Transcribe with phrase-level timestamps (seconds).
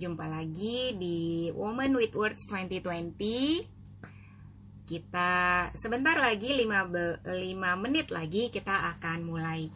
[0.00, 4.88] jumpa lagi di Woman with Words 2020.
[4.88, 9.68] Kita sebentar lagi 5, 5 menit lagi kita akan mulai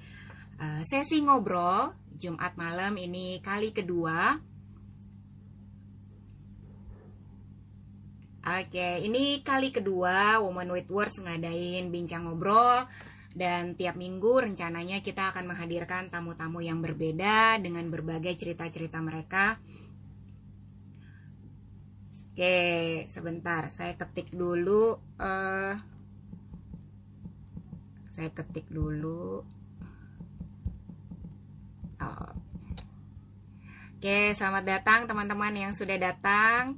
[0.57, 4.41] uh, sesi ngobrol Jumat malam ini kali kedua.
[8.45, 12.89] Oke, ini kali kedua Woman with Words ngadain bincang ngobrol
[13.37, 19.61] dan tiap minggu rencananya kita akan menghadirkan tamu-tamu yang berbeda dengan berbagai cerita-cerita mereka.
[22.35, 24.99] Oke, sebentar, saya ketik dulu.
[25.23, 25.79] Uh,
[28.11, 29.47] saya ketik dulu.
[32.03, 32.33] Oh.
[33.95, 36.75] Oke, selamat datang teman-teman yang sudah datang.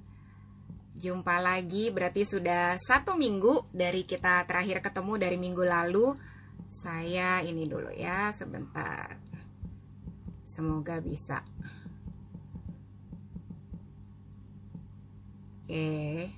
[0.93, 6.13] Jumpa lagi, berarti sudah satu minggu dari kita terakhir ketemu dari minggu lalu
[6.69, 9.17] saya ini dulu ya sebentar
[10.45, 11.41] semoga bisa
[15.67, 16.31] oke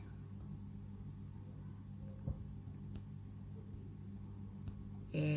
[5.13, 5.29] oke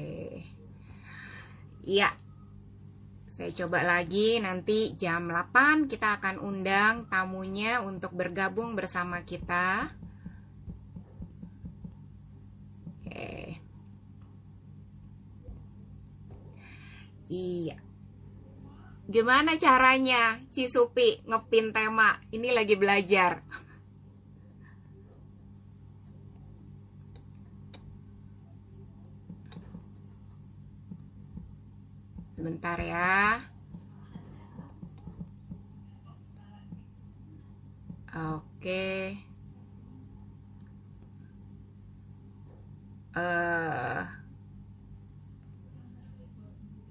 [1.84, 2.16] iya
[3.28, 9.92] saya coba lagi nanti jam 8 kita akan undang tamunya untuk bergabung bersama kita
[13.04, 13.60] oke
[17.32, 17.80] Iya.
[19.08, 22.20] Gimana caranya Cisupi ngepin tema?
[22.28, 23.40] Ini lagi belajar.
[32.42, 33.38] Sebentar ya.
[38.18, 39.14] Oke.
[43.14, 44.02] Uh,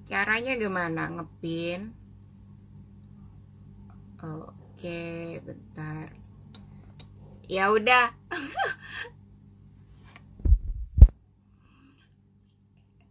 [0.06, 1.98] Caranya gimana ngepin?
[4.22, 6.14] Oke, bentar.
[7.50, 8.14] Ya udah.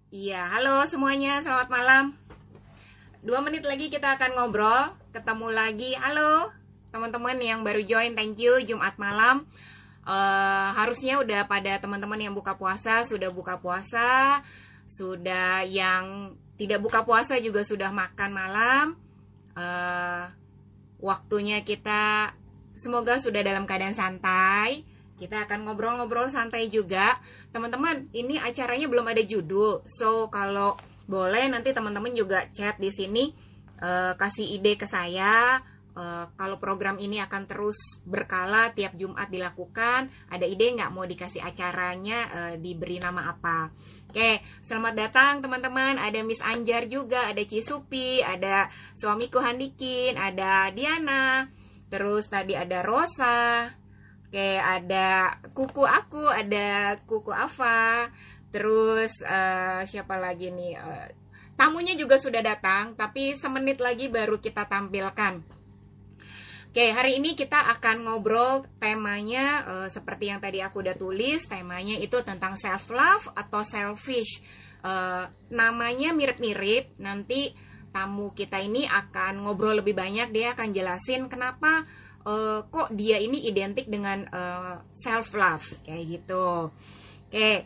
[0.09, 2.28] Iya, halo semuanya, selamat malam.
[3.19, 5.91] Dua menit lagi kita akan ngobrol, ketemu lagi.
[5.99, 6.55] Halo
[6.95, 8.63] teman-teman yang baru join, thank you.
[8.63, 9.43] Jumat malam,
[10.07, 14.39] uh, harusnya udah pada teman-teman yang buka puasa sudah buka puasa,
[14.87, 18.85] sudah yang tidak buka puasa juga sudah makan malam.
[19.51, 20.31] Uh,
[21.03, 22.31] waktunya kita
[22.79, 24.87] semoga sudah dalam keadaan santai.
[25.19, 27.19] Kita akan ngobrol-ngobrol santai juga.
[27.51, 29.83] Teman-teman, ini acaranya belum ada judul.
[29.91, 33.33] So, kalau boleh nanti teman-teman juga chat di sini
[33.81, 35.57] uh, kasih ide ke saya.
[35.99, 41.43] Uh, kalau program ini akan terus berkala tiap Jumat dilakukan, ada ide nggak mau dikasih
[41.43, 43.73] acaranya uh, diberi nama apa?
[44.07, 45.97] Oke, selamat datang teman-teman.
[45.97, 51.49] Ada Miss Anjar juga, ada Cisupi, ada suamiku Handikin, ada Diana.
[51.89, 53.69] Terus tadi ada Rosa.
[54.29, 58.07] Oke, ada kuku aku, ada kuku Ava.
[58.49, 60.73] Terus uh, siapa lagi nih?
[60.77, 61.07] Uh,
[61.53, 65.41] tamunya juga sudah datang, tapi semenit lagi baru kita tampilkan.
[66.69, 71.97] Oke, hari ini kita akan ngobrol temanya uh, seperti yang tadi aku udah tulis, temanya
[71.97, 74.41] itu tentang self love atau selfish.
[74.85, 77.51] Uh, namanya mirip-mirip, nanti
[77.89, 81.83] tamu kita ini akan ngobrol lebih banyak, dia akan jelasin kenapa
[82.29, 84.29] uh, kok dia ini identik dengan
[84.93, 86.69] self love kayak gitu.
[87.29, 87.65] Oke,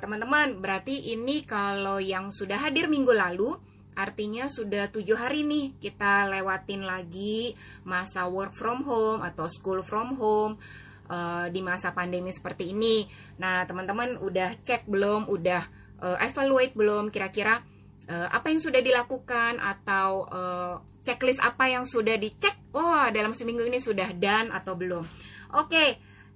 [0.00, 3.52] teman-teman, berarti ini kalau yang sudah hadir minggu lalu
[3.94, 7.54] Artinya sudah tujuh hari nih kita lewatin lagi
[7.86, 10.58] masa work from home atau school from home
[11.06, 13.06] uh, di masa pandemi seperti ini.
[13.38, 15.62] Nah teman-teman udah cek belum, udah
[16.02, 17.62] uh, evaluate belum kira-kira
[18.10, 20.74] uh, apa yang sudah dilakukan atau uh,
[21.06, 22.74] checklist apa yang sudah dicek?
[22.74, 25.06] Oh dalam seminggu ini sudah done atau belum?
[25.54, 25.88] Oke okay,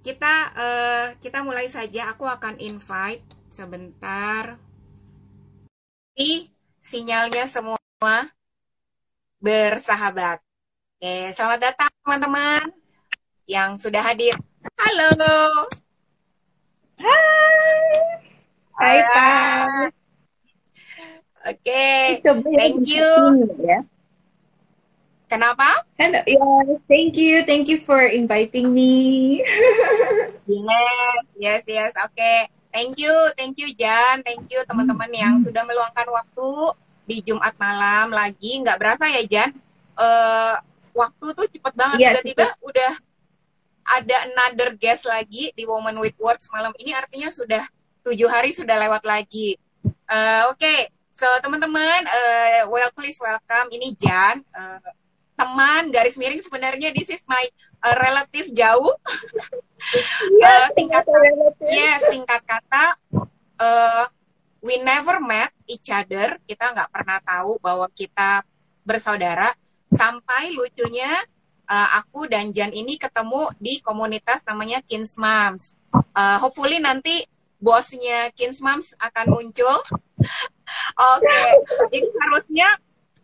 [0.02, 2.12] kita uh, kita mulai saja.
[2.14, 4.58] Aku akan invite sebentar
[6.82, 7.78] sinyalnya semua
[9.38, 10.42] bersahabat.
[10.98, 12.66] Oke, selamat datang teman-teman
[13.46, 14.34] yang sudah hadir.
[14.80, 15.66] Halo.
[16.98, 17.86] Hai.
[18.78, 19.90] Hai, Pak.
[21.54, 21.86] Oke,
[22.58, 23.06] thank you.
[23.62, 23.86] Ya.
[25.28, 25.68] Kenapa?
[26.00, 29.44] Hello, yeah, thank you, thank you for inviting me.
[30.48, 31.92] yes, yes, yes.
[32.00, 32.48] Oke, okay.
[32.72, 35.44] Thank you, thank you Jan, thank you teman-teman yang hmm.
[35.44, 36.48] sudah meluangkan waktu
[37.04, 38.56] di Jumat malam lagi.
[38.64, 39.50] Nggak berasa ya Jan,
[40.00, 40.56] uh,
[40.96, 42.92] waktu tuh cepet banget iya, tiba-tiba ya, udah
[44.00, 47.64] ada another guest lagi di Woman with Words malam ini artinya sudah
[48.04, 49.60] tujuh hari sudah lewat lagi.
[50.08, 50.80] Uh, Oke, okay.
[51.12, 54.40] so teman-teman, uh, well please welcome ini Jan.
[54.56, 54.80] Uh,
[55.38, 57.40] teman garis miring sebenarnya this is my
[57.86, 58.90] uh, relative jauh.
[60.42, 61.30] Yeah, uh, singkat kata,
[61.70, 62.84] yes, singkat kata
[63.62, 64.04] uh,
[64.62, 66.38] we never met each other.
[66.42, 68.42] Kita nggak pernah tahu bahwa kita
[68.82, 69.52] bersaudara
[69.92, 71.10] sampai lucunya
[71.68, 75.76] uh, aku dan Jan ini ketemu di komunitas namanya Kins Moms.
[75.92, 77.22] Uh, hopefully nanti
[77.60, 79.76] bosnya Kins Moms akan muncul.
[80.98, 81.48] Oke, okay.
[81.88, 82.68] jadi harusnya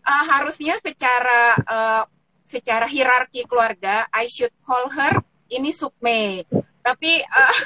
[0.05, 2.03] uh, harusnya secara uh,
[2.45, 6.45] secara hierarki keluarga I should call her ini Sukme.
[6.85, 7.57] Tapi uh,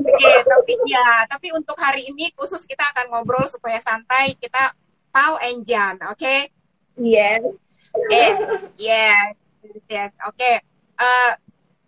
[0.00, 4.72] okay, tapi ya, tapi untuk hari ini khusus kita akan ngobrol supaya santai kita
[5.12, 6.16] tahu Enjan, oke?
[6.16, 6.48] Okay?
[6.98, 7.44] Yes.
[8.08, 8.30] Eh,
[8.78, 9.34] yes,
[9.90, 10.36] yes, oke.
[10.36, 10.56] Okay.
[10.98, 11.32] Uh,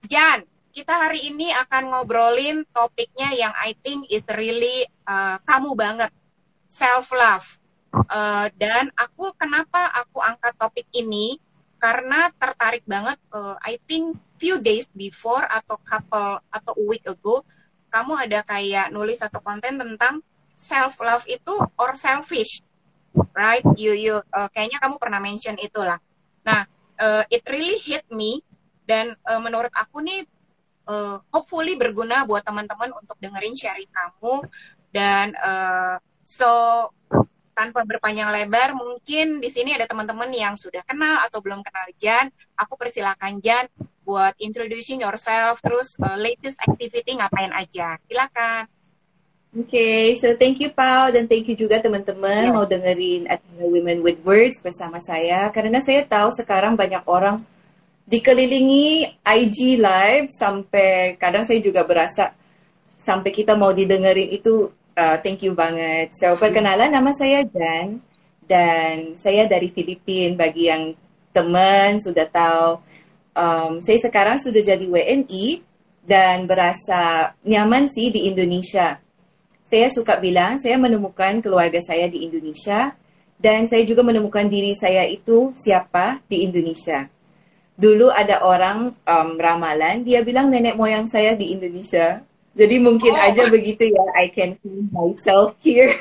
[0.07, 6.11] Jan, kita hari ini akan ngobrolin topiknya yang I think is really uh, kamu banget,
[6.71, 7.60] self love.
[7.91, 11.39] Uh, dan aku kenapa aku angkat topik ini?
[11.81, 17.43] Karena tertarik banget uh, I think few days before atau couple atau week ago
[17.91, 20.23] kamu ada kayak nulis satu konten tentang
[20.55, 22.63] self love itu or selfish
[23.35, 23.65] right?
[23.75, 25.99] You you uh, kayaknya kamu pernah mention itulah.
[26.47, 26.61] Nah
[27.01, 28.43] uh, it really hit me
[28.87, 30.27] dan uh, menurut aku nih
[30.87, 34.35] uh, hopefully berguna buat teman-teman untuk dengerin sharing kamu
[34.91, 36.51] dan uh, so
[37.61, 42.33] tanpa berpanjang lebar, mungkin di sini ada teman-teman yang sudah kenal atau belum kenal Jan.
[42.57, 43.69] Aku persilakan Jan
[44.01, 48.01] buat introducing yourself, terus uh, latest activity ngapain aja.
[48.09, 48.65] Silakan.
[49.51, 52.55] Oke, okay, so thank you Pau dan thank you juga teman-teman yeah.
[52.55, 57.43] mau dengerin Athena Women with Words bersama saya karena saya tahu sekarang banyak orang
[58.07, 62.31] dikelilingi IG live sampai kadang saya juga berasa
[62.95, 66.13] sampai kita mau didengerin itu Uh, thank you banget.
[66.13, 68.05] So, perkenalan nama saya Jan
[68.45, 70.37] dan saya dari Filipina.
[70.37, 70.93] Bagi yang
[71.33, 72.85] teman sudah tahu,
[73.33, 75.65] um, saya sekarang sudah jadi WNI
[76.05, 79.01] dan berasa nyaman sih di Indonesia.
[79.65, 82.93] Saya suka bilang saya menemukan keluarga saya di Indonesia
[83.41, 87.09] dan saya juga menemukan diri saya itu siapa di Indonesia.
[87.81, 92.21] Dulu ada orang um, ramalan, dia bilang nenek moyang saya di Indonesia.
[92.55, 93.27] Jadi mungkin oh.
[93.27, 95.95] aja begitu ya, I can see myself here.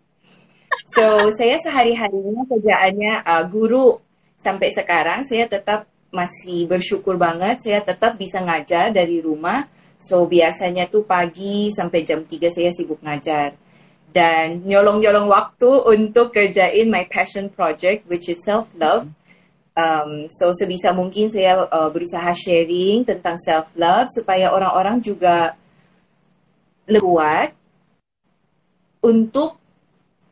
[0.96, 4.00] so, saya sehari-harinya kerjaannya uh, guru.
[4.38, 9.68] Sampai sekarang saya tetap masih bersyukur banget, saya tetap bisa ngajar dari rumah.
[9.98, 13.58] So, biasanya tuh pagi sampai jam 3 saya sibuk ngajar.
[14.08, 19.12] Dan nyolong-nyolong waktu untuk kerjain my passion project, which is self-love.
[19.78, 25.54] Um, so sebisa mungkin saya uh, berusaha sharing tentang self love supaya orang-orang juga
[26.90, 27.54] kuat
[28.98, 29.54] untuk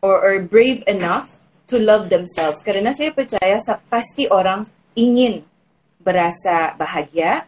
[0.03, 1.39] or, or brave enough
[1.71, 2.59] to love themselves.
[2.67, 4.67] Karena saya percaya pasti orang
[4.99, 5.47] ingin
[6.03, 7.47] berasa bahagia,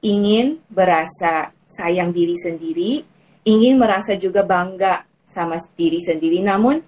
[0.00, 3.04] ingin berasa sayang diri sendiri,
[3.44, 6.40] ingin merasa juga bangga sama diri sendiri.
[6.40, 6.80] Namun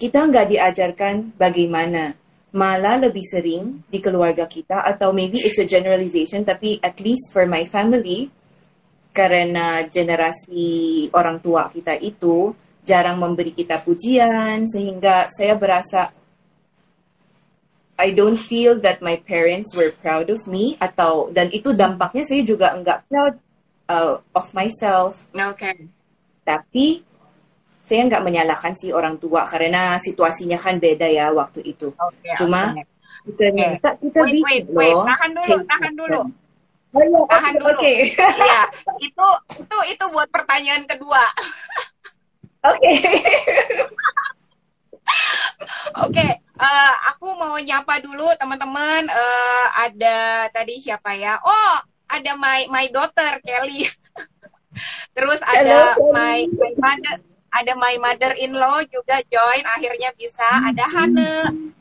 [0.00, 2.19] kita nggak diajarkan bagaimana
[2.50, 7.46] malah lebih sering di keluarga kita atau maybe it's a generalization tapi at least for
[7.46, 8.26] my family
[9.14, 16.10] karena generasi orang tua kita itu jarang memberi kita pujian sehingga saya berasa
[18.00, 22.42] I don't feel that my parents were proud of me atau dan itu dampaknya saya
[22.42, 23.36] juga enggak proud
[23.92, 25.28] uh, of myself.
[25.36, 25.60] Oke.
[25.60, 25.76] Okay.
[26.40, 27.04] Tapi
[27.90, 31.90] saya nggak menyalahkan si orang tua karena situasinya kan beda ya waktu itu.
[31.90, 32.86] Okay, Cuma okay.
[33.26, 34.94] kita minta kita wait, wait, wait.
[34.94, 36.20] Loh, tahan dulu, tahan dulu.
[36.94, 37.66] Oh, iya, tahan dulu.
[37.74, 37.82] Oke.
[37.82, 37.98] Okay.
[38.46, 38.62] ya,
[39.10, 39.26] itu
[39.58, 41.18] itu itu buat pertanyaan kedua.
[42.70, 42.78] Oke.
[42.78, 42.94] Okay.
[46.06, 46.30] Oke, okay,
[46.62, 49.02] uh, eh, aku mau nyapa dulu teman-teman.
[49.10, 51.42] Uh, ada tadi siapa ya?
[51.42, 51.74] Oh,
[52.06, 53.82] ada my my daughter Kelly.
[55.18, 60.46] Terus ada Hello, my my mother ada my mother in law juga join akhirnya bisa.
[60.70, 61.34] Ada Hane.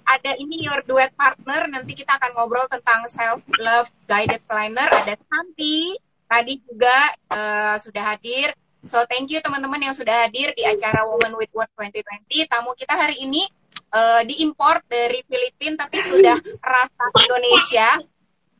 [0.05, 1.69] Ada ini your duet partner.
[1.69, 4.89] Nanti kita akan ngobrol tentang self love guided planner.
[4.89, 5.93] Ada Santi.
[6.29, 6.97] Tadi juga
[7.33, 8.53] uh, sudah hadir.
[8.85, 12.95] So thank you teman-teman yang sudah hadir di acara Women with World 2020 tamu kita
[12.95, 13.43] hari ini
[13.91, 17.89] uh, diimport dari Filipina tapi sudah rasa Indonesia.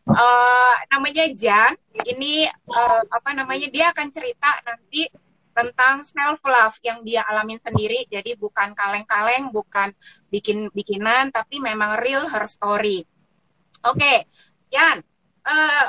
[0.09, 1.73] Uh, namanya Jan.
[1.93, 5.28] Ini uh, apa namanya dia akan cerita nanti
[5.59, 9.91] tentang self love yang dia alamin sendiri jadi bukan kaleng-kaleng bukan
[10.31, 13.03] bikin-bikinan tapi memang real her story
[13.83, 14.23] oke okay,
[14.71, 15.03] Jan
[15.43, 15.85] uh,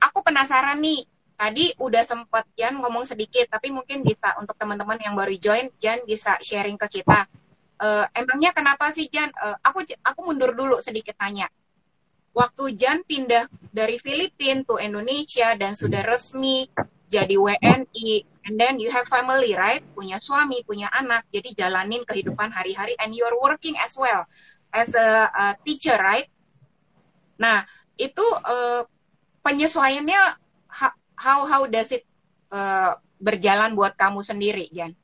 [0.00, 1.04] aku penasaran nih
[1.36, 6.00] tadi udah sempat Jan ngomong sedikit tapi mungkin bisa untuk teman-teman yang baru join Jan
[6.08, 7.28] bisa sharing ke kita
[7.80, 9.28] uh, emangnya kenapa sih Jan?
[9.36, 11.48] Uh, aku aku mundur dulu sedikit tanya.
[12.36, 16.68] Waktu Jan pindah dari Filipina ke Indonesia dan sudah resmi
[17.08, 19.82] jadi WNI, and then you have family, right?
[19.92, 24.22] Punya suami, punya anak, jadi jalanin kehidupan hari-hari, and you're working as well
[24.70, 26.30] as a, a teacher, right?
[27.42, 27.66] Nah,
[27.98, 28.86] itu uh,
[29.42, 30.22] penyesuaiannya
[31.18, 32.06] how how does it
[32.54, 34.94] uh, berjalan buat kamu sendiri, Jan?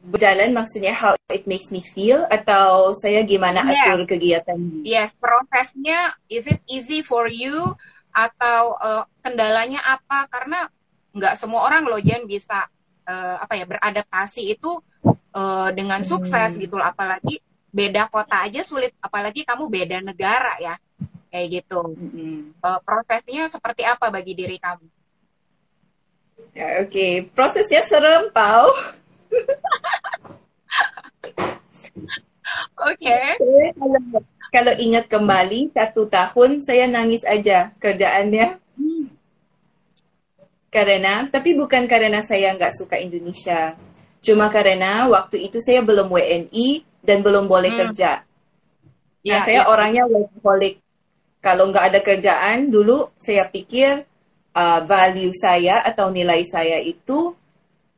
[0.00, 3.92] Berjalan maksudnya how it makes me feel atau saya gimana yeah.
[3.92, 4.84] atur kegiatan?
[4.84, 7.72] Yes, prosesnya is it easy for you
[8.10, 10.24] atau uh, kendalanya apa?
[10.32, 10.66] Karena
[11.10, 12.66] nggak semua orang loh Jan bisa
[13.06, 14.78] uh, apa ya beradaptasi itu
[15.34, 16.60] uh, dengan sukses hmm.
[16.66, 16.86] gitu loh.
[16.86, 20.74] Apalagi beda kota aja sulit, apalagi kamu beda negara ya
[21.30, 21.80] kayak gitu.
[21.94, 22.52] Hmm.
[22.58, 24.86] Uh, prosesnya seperti apa bagi diri kamu?
[26.50, 27.12] Ya, Oke, okay.
[27.30, 28.74] prosesnya serem, tau.
[32.80, 33.06] Oke.
[33.06, 33.70] Okay.
[33.78, 34.00] Kalau,
[34.50, 38.58] kalau ingat kembali satu tahun saya nangis aja kerjaannya.
[40.70, 43.74] Karena, tapi bukan karena saya nggak suka Indonesia.
[44.22, 47.80] Cuma karena waktu itu saya belum WNI dan belum boleh hmm.
[47.82, 48.22] kerja.
[49.20, 49.68] Nah, ya, saya ya.
[49.68, 50.78] orangnya workaholic.
[51.40, 54.04] Kalau nggak ada kerjaan, dulu saya pikir
[54.54, 57.32] uh, value saya atau nilai saya itu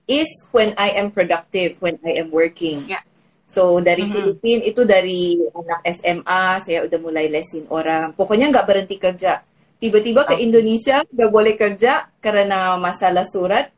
[0.07, 2.87] is when I am productive, when I am working.
[2.87, 3.03] Yeah.
[3.47, 4.17] So dari mm-hmm.
[4.17, 8.17] Filipina itu dari anak SMA saya udah mulai lesin orang.
[8.17, 9.45] Pokoknya nggak berhenti kerja.
[9.83, 13.75] Tiba-tiba ke Indonesia nggak boleh kerja karena masalah surat.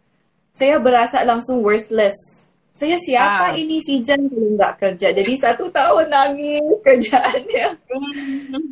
[0.53, 2.45] Saya berasa langsung worthless.
[2.77, 3.57] Saya siapa ah.
[3.57, 5.17] ini si Jan kalau nggak kerja?
[5.17, 7.67] Jadi satu tahun nangis kerjaannya.
[7.89, 8.65] Mm-hmm.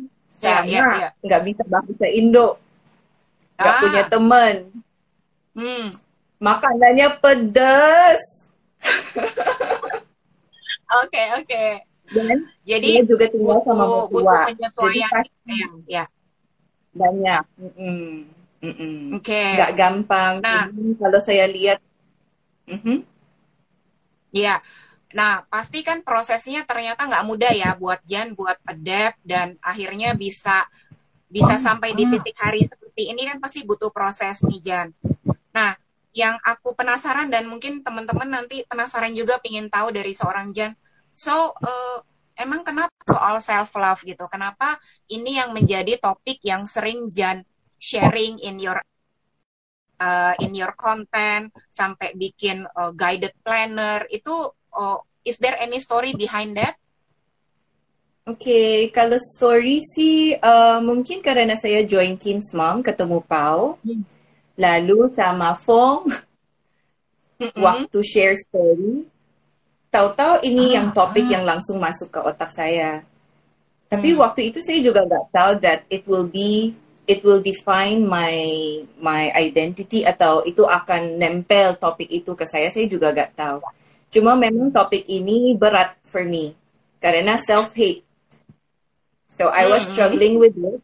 [0.45, 1.09] Ya, ya, ya.
[1.25, 2.61] nggak bisa bahasa Indo
[3.57, 3.79] Gak ah.
[3.81, 4.55] punya teman.
[5.57, 5.85] Hmm.
[6.37, 8.21] Makanannya pedas.
[10.93, 11.49] Oke, oke.
[11.49, 11.69] Okay.
[12.13, 14.53] Dan jadi juga tinggal sama mertua.
[14.53, 15.57] Jadi pasti
[15.89, 16.05] ya.
[16.93, 17.43] Banyak.
[17.59, 18.03] Mm -mm.
[18.63, 18.95] Mm -mm.
[19.19, 19.33] Oke.
[19.33, 19.57] Okay.
[19.59, 20.33] Gak gampang.
[20.39, 21.79] Nah, jadi, kalau saya lihat.
[22.69, 22.97] Mm -hmm.
[24.33, 24.63] Ya.
[25.13, 30.65] Nah, pasti kan prosesnya ternyata nggak mudah ya buat Jan, buat adapt dan akhirnya bisa
[31.29, 34.87] bisa sampai di titik hari seperti ini kan pasti butuh proses nih Jan.
[35.53, 35.73] Nah,
[36.13, 40.73] yang aku penasaran dan mungkin teman-teman nanti penasaran juga pengen tahu dari seorang Jan.
[41.13, 41.97] So, uh,
[42.37, 44.25] emang kenapa soal self love gitu?
[44.29, 44.77] Kenapa
[45.09, 47.45] ini yang menjadi topik yang sering Jan
[47.77, 48.79] sharing in your
[49.99, 56.15] uh, in your content sampai bikin uh, guided planner itu uh, is there any story
[56.15, 56.75] behind that?
[58.23, 63.75] Oke, okay, kalau story sih uh, mungkin karena saya join Kins Mom ketemu Pau.
[63.83, 64.07] Hmm.
[64.55, 66.07] Lalu sama Fong
[67.41, 67.59] Mm-mm.
[67.59, 69.03] waktu share story.
[69.93, 71.31] Tahu-tahu ini ah, yang topik ah.
[71.37, 73.05] yang langsung masuk ke otak saya.
[73.93, 74.19] Tapi hmm.
[74.25, 76.73] waktu itu saya juga nggak tahu that it will be
[77.05, 78.33] it will define my
[78.97, 82.73] my identity atau itu akan nempel topik itu ke saya.
[82.73, 83.61] Saya juga nggak tahu.
[84.09, 86.57] Cuma memang topik ini berat for me
[86.97, 88.01] karena self hate
[89.33, 89.93] So I was mm-hmm.
[89.97, 90.79] struggling with it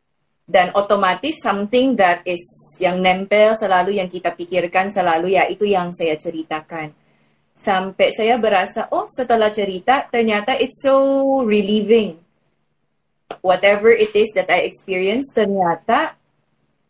[0.50, 2.42] dan otomatis something that is
[2.82, 6.90] yang nempel selalu yang kita pikirkan selalu ya itu yang saya ceritakan.
[7.60, 12.16] Sampai saya berasa oh setelah cerita ternyata it's so relieving.
[13.44, 16.16] Whatever it is that I experienced ternyata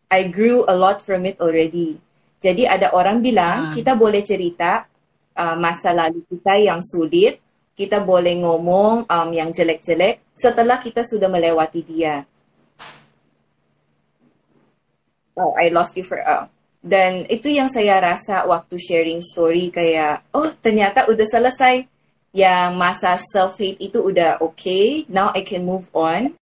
[0.06, 1.98] I grew a lot from it already.
[2.38, 3.72] Jadi ada orang bilang ah.
[3.74, 4.86] kita boleh cerita
[5.34, 7.42] uh, masa lalu kita yang sulit
[7.80, 12.28] kita boleh ngomong um, yang jelek-jelek setelah kita sudah melewati dia.
[15.32, 16.44] Oh, I lost you for uh.
[16.80, 21.84] Dan itu yang saya rasa waktu sharing story kayak, oh ternyata udah selesai.
[22.30, 26.39] Yang masa self-hate itu udah okay, now I can move on.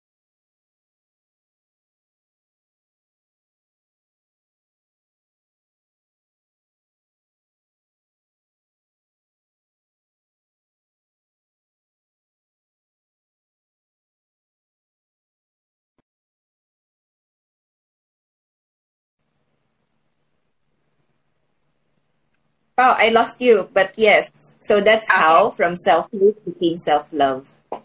[22.80, 24.56] Oh, I lost you, but yes.
[24.56, 25.20] So that's okay.
[25.20, 27.44] how from self-hate became self-love.
[27.68, 27.84] Oke,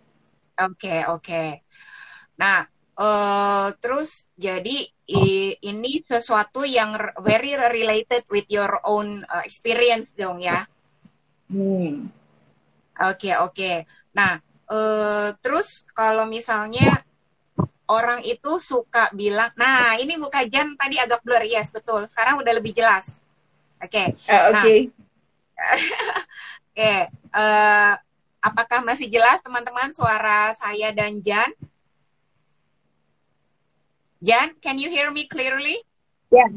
[0.57, 1.21] okay, oke.
[1.21, 1.49] Okay.
[2.39, 2.63] Nah,
[2.95, 10.39] uh, terus jadi i, ini sesuatu yang very related with your own uh, experience dong
[10.39, 10.63] ya.
[11.51, 12.07] Hmm.
[12.95, 13.53] Oke, okay, oke.
[13.53, 13.77] Okay.
[14.15, 14.39] Nah,
[14.71, 17.03] uh, terus kalau misalnya
[17.91, 22.07] orang itu suka bilang, nah ini muka Jan tadi agak blur, yes betul.
[22.07, 23.19] Sekarang udah lebih jelas.
[23.81, 23.91] Oke.
[23.91, 24.07] Okay.
[24.29, 24.57] Uh, Oke.
[24.57, 24.79] Okay.
[25.57, 26.77] Nah, Oke.
[26.77, 26.99] Okay.
[27.33, 27.93] Uh,
[28.47, 31.51] Apakah masih jelas teman-teman suara saya dan Jan?
[34.23, 35.77] Jan, can you hear me clearly?
[36.31, 36.47] Ya,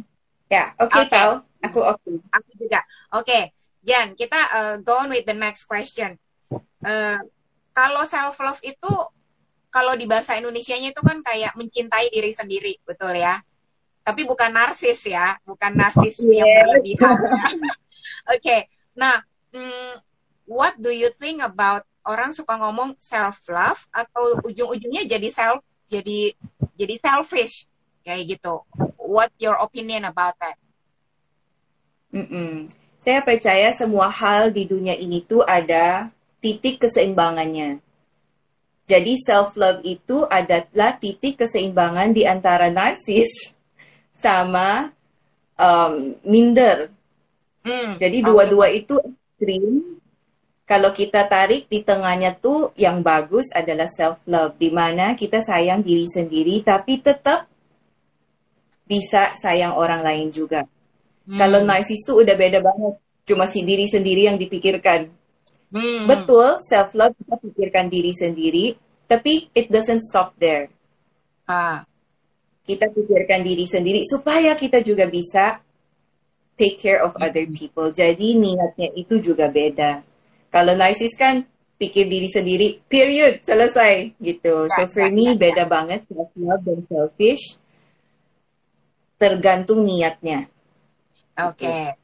[0.48, 1.10] ya, oke Oke.
[1.12, 1.32] tahu.
[1.60, 2.10] Aku oke.
[2.32, 2.80] Aku juga.
[3.12, 3.52] Oke,
[3.84, 6.16] Jan, kita uh, go on with the next question.
[6.80, 7.20] Uh,
[7.76, 8.92] kalau self love itu
[9.68, 13.38] kalau di bahasa Indonesianya itu kan kayak mencintai diri sendiri, betul ya?
[14.00, 16.64] Tapi bukan narsis ya, bukan narsis yang Yes.
[16.64, 17.16] berlebihan.
[18.34, 18.58] Oke,
[18.96, 19.20] nah,
[19.52, 19.98] mm,
[20.48, 26.32] what do you think about orang suka ngomong self love atau ujung-ujungnya jadi self jadi
[26.78, 27.68] jadi selfish
[28.02, 28.64] kayak gitu?
[28.96, 30.56] What your opinion about that?
[32.10, 32.70] Mm-mm.
[33.00, 37.80] Saya percaya semua hal di dunia ini tuh ada titik keseimbangannya.
[38.90, 43.30] Jadi self-love itu adalah titik keseimbangan di antara narsis
[44.20, 44.92] sama
[45.56, 46.92] um, minder.
[47.64, 50.00] Hmm, Jadi dua-dua itu ekstrim.
[50.64, 54.54] Kalau kita tarik di tengahnya tuh yang bagus adalah self-love.
[54.54, 57.50] Di mana kita sayang diri sendiri tapi tetap
[58.86, 60.62] bisa sayang orang lain juga.
[61.26, 61.38] Hmm.
[61.38, 62.94] Kalau narsis tuh udah beda banget.
[63.26, 65.10] Cuma si diri sendiri yang dipikirkan.
[65.70, 66.10] Hmm.
[66.10, 68.74] Betul, self-love kita pikirkan diri sendiri,
[69.06, 70.66] tapi it doesn't stop there.
[71.46, 71.86] Ah,
[72.70, 75.58] Kita pikirkan diri sendiri supaya kita juga bisa
[76.54, 77.90] take care of other people.
[77.90, 80.06] Jadi niatnya itu juga beda.
[80.54, 81.42] Kalau narsis kan
[81.80, 84.70] pikir diri sendiri, period, selesai gitu.
[84.70, 87.56] So for me beda banget self-love dan selfish.
[89.18, 90.46] Tergantung niatnya.
[91.40, 91.96] Oke.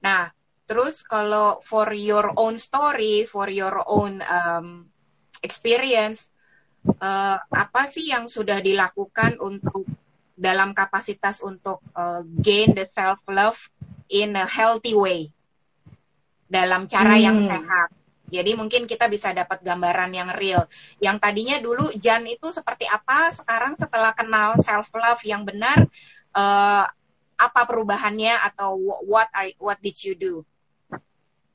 [0.00, 0.30] Nah,
[0.70, 4.86] terus kalau for your own story, for your own um,
[5.42, 6.30] experience,
[6.86, 9.82] eh, apa sih yang sudah dilakukan untuk
[10.36, 13.58] dalam kapasitas untuk eh, gain the self love
[14.12, 15.32] in a healthy way
[16.46, 17.48] dalam cara yang Hmm.
[17.50, 17.88] sehat.
[18.26, 20.66] Jadi mungkin kita bisa dapat gambaran yang real.
[20.98, 25.82] Yang tadinya dulu Jan itu seperti apa, sekarang setelah kenal self love yang benar,
[26.36, 26.84] eh,
[27.36, 30.34] apa perubahannya atau what are, what did you do?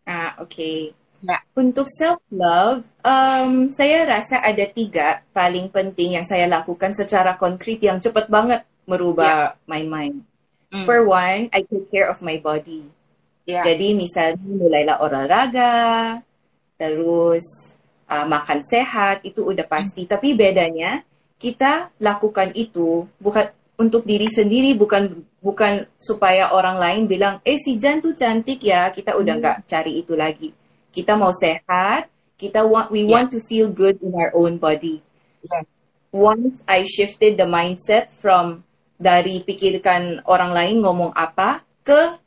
[0.06, 0.94] Ah, oke.
[1.22, 1.38] Ya.
[1.54, 8.02] Untuk self-love, um, saya rasa ada tiga paling penting yang saya lakukan secara konkret yang
[8.02, 10.28] cepat banget merubah my mind.
[10.72, 10.84] Hmm.
[10.84, 12.88] For one, I take care of my body.
[13.48, 13.64] Ya.
[13.64, 15.76] Jadi misalnya mulailah olahraga,
[16.76, 17.76] terus
[18.08, 20.08] uh, makan sehat, itu udah pasti.
[20.08, 21.04] Tapi bedanya,
[21.40, 27.82] kita lakukan itu bukan untuk diri sendiri, bukan bukan supaya orang lain bilang, eh si
[27.82, 30.54] Jan tuh cantik ya, kita udah nggak cari itu lagi.
[30.94, 33.12] Kita mau sehat, kita want we Yeah.
[33.20, 35.02] want to feel good in our own body.
[35.44, 35.66] Yeah.
[36.14, 38.68] Once I shifted the mindset from
[39.02, 42.22] dari pikirkan orang lain ngomong apa ke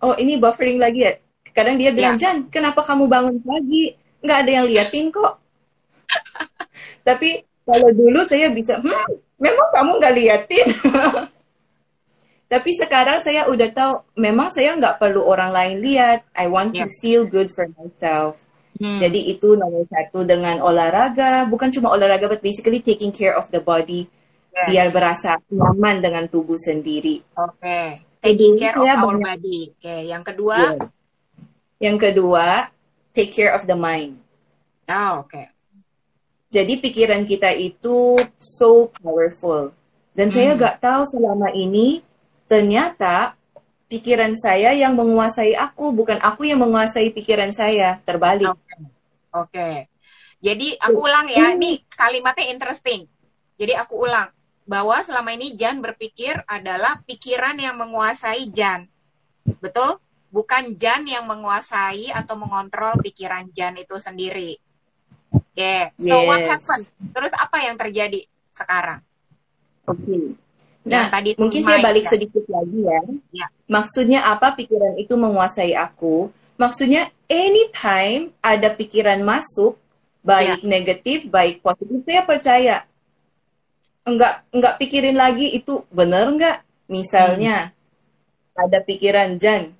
[0.00, 1.12] oh ini buffering lagi ya.
[1.52, 2.32] Kadang dia bilang, Ya.
[2.32, 3.92] Jan, kenapa kamu bangun pagi?
[4.24, 5.36] Nggak ada yang liatin kok.
[7.06, 10.66] Tapi kalau dulu saya bisa, hmm, memang kamu nggak liatin.
[12.52, 16.26] Tapi sekarang saya udah tahu, memang saya nggak perlu orang lain lihat.
[16.34, 16.90] I want to Ya.
[16.98, 18.42] feel good for myself.
[18.80, 18.96] Hmm.
[18.96, 23.60] Jadi itu nomor satu dengan olahraga, bukan cuma olahraga, but basically taking care of the
[23.60, 24.08] body
[24.50, 24.66] Yes.
[24.66, 27.22] biar berasa nyaman dengan tubuh sendiri.
[27.38, 28.02] Oke.
[28.18, 29.60] Taking Jadi care of saya our body.
[29.78, 30.90] Oke, yang kedua, Yes.
[31.80, 32.46] Yang kedua,
[33.12, 34.18] take care of the mind.
[34.84, 35.42] oh, oke.
[36.50, 39.70] Jadi pikiran kita itu so powerful.
[40.12, 40.60] Dan saya Hmm.
[40.60, 42.02] gak tahu selama ini
[42.44, 43.38] ternyata
[43.90, 47.98] pikiran saya yang menguasai aku, bukan aku yang menguasai pikiran saya.
[48.06, 48.54] Terbalik.
[48.54, 48.74] Oke.
[49.34, 49.70] Oke.
[50.40, 53.04] Jadi aku ulang ya, ini kalimatnya interesting.
[53.60, 54.30] Jadi aku ulang
[54.64, 58.86] bahwa selama ini Jan berpikir adalah pikiran yang menguasai Jan.
[59.60, 59.98] Betul?
[60.30, 64.54] Bukan Jan yang menguasai atau mengontrol pikiran Jan itu sendiri.
[65.34, 65.92] Oke.
[65.98, 66.48] So what Yes.
[66.56, 66.86] happened?
[67.10, 69.02] Terus apa yang terjadi sekarang?
[69.84, 70.38] Oke.
[70.86, 72.12] Yang Nah, tadi itu mungkin saya balik kan?
[72.16, 73.00] sedikit lagi ya.
[73.36, 73.46] Ya.
[73.70, 76.34] Maksudnya apa pikiran itu menguasai aku?
[76.58, 79.78] Maksudnya anytime ada pikiran masuk,
[80.26, 82.76] baik negatif, baik positif, saya percaya.
[84.02, 86.66] Enggak, enggak pikirin lagi itu bener enggak?
[86.90, 87.70] Misalnya,
[88.58, 89.70] ada pikiran Jan,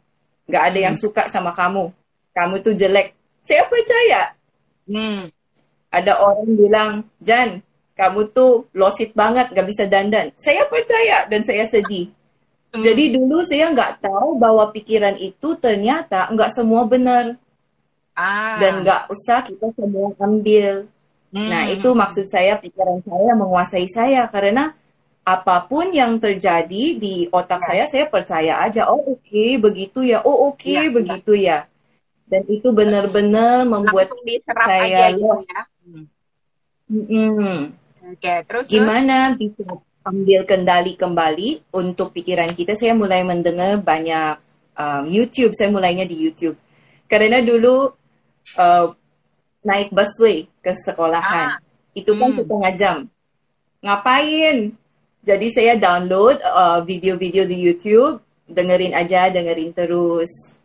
[0.47, 1.91] enggak ada yang suka sama kamu.
[2.31, 3.19] Kamu tuh jelek.
[3.43, 4.39] Saya percaya.
[4.87, 5.27] Hmm.
[5.91, 7.67] Ada orang bilang, Jan,
[7.99, 10.31] kamu tuh losit banget, gak bisa dandan.
[10.39, 12.15] Saya percaya dan saya sedih.
[12.71, 12.87] Hmm.
[12.87, 17.35] Jadi dulu saya nggak tahu bahwa pikiran itu ternyata nggak semua benar
[18.15, 18.63] ah.
[18.63, 20.87] dan nggak usah kita semua ambil.
[21.35, 21.51] Hmm.
[21.51, 24.71] Nah itu maksud saya pikiran saya menguasai saya karena
[25.27, 28.87] apa pun yang terjadi di otak saya, saya percaya aja.
[28.87, 30.23] Oh oke, okay, begitu ya.
[30.23, 31.59] Oh oke, okay, ya, begitu ya.
[32.31, 34.15] Dan itu benar-benar membuat
[34.47, 35.47] saya aja lost.
[35.51, 35.63] ya.
[35.87, 36.07] Hmm.
[36.87, 37.59] Hmm.
[38.11, 39.67] Oke, okay, terus gimana bisa
[40.07, 42.77] ambil kendali kembali untuk pikiran kita?
[42.77, 44.41] Saya mulai mendengar banyak
[44.77, 45.53] um, YouTube.
[45.53, 46.57] Saya mulainya di YouTube
[47.11, 47.91] karena dulu
[48.55, 48.87] uh,
[49.67, 51.59] naik busway ke sekolahan.
[51.59, 51.61] Ah.
[51.91, 52.39] Itu kan hmm.
[52.47, 52.99] setengah jam.
[53.83, 54.79] Ngapain?
[55.21, 60.57] Jadi saya download uh, video-video di YouTube, dengerin aja, dengerin terus.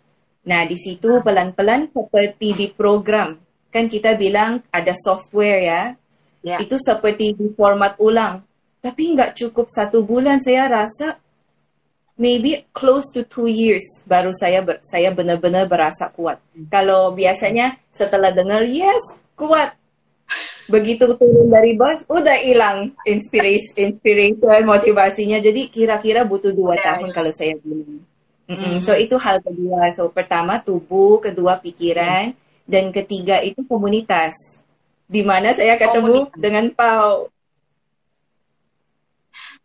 [0.47, 3.35] Nah, di situ pelan-pelan seperti di program.
[3.73, 5.81] Kan kita bilang ada software ya.
[6.45, 6.61] Yeah.
[6.63, 8.45] Itu seperti di format ulang.
[8.85, 11.17] Tapi nggak cukup satu bulan, saya rasa
[12.21, 16.37] maybe close to two years baru saya ber, saya benar-benar berasa kuat.
[16.53, 16.69] Hmm.
[16.69, 19.73] Kalau biasanya setelah dengar yes kuat,
[20.69, 25.41] begitu turun dari bus udah hilang inspiration, inspiration motivasinya.
[25.41, 27.15] Jadi kira-kira butuh dua yeah, tahun yeah.
[27.15, 28.05] kalau saya bilang.
[28.45, 28.75] Mm -hmm.
[28.77, 29.89] So itu hal kedua.
[29.97, 32.69] So pertama tubuh, kedua pikiran, mm.
[32.69, 34.61] dan ketiga itu komunitas.
[35.09, 36.37] Di mana saya ketemu komunitas.
[36.37, 37.33] dengan Pau.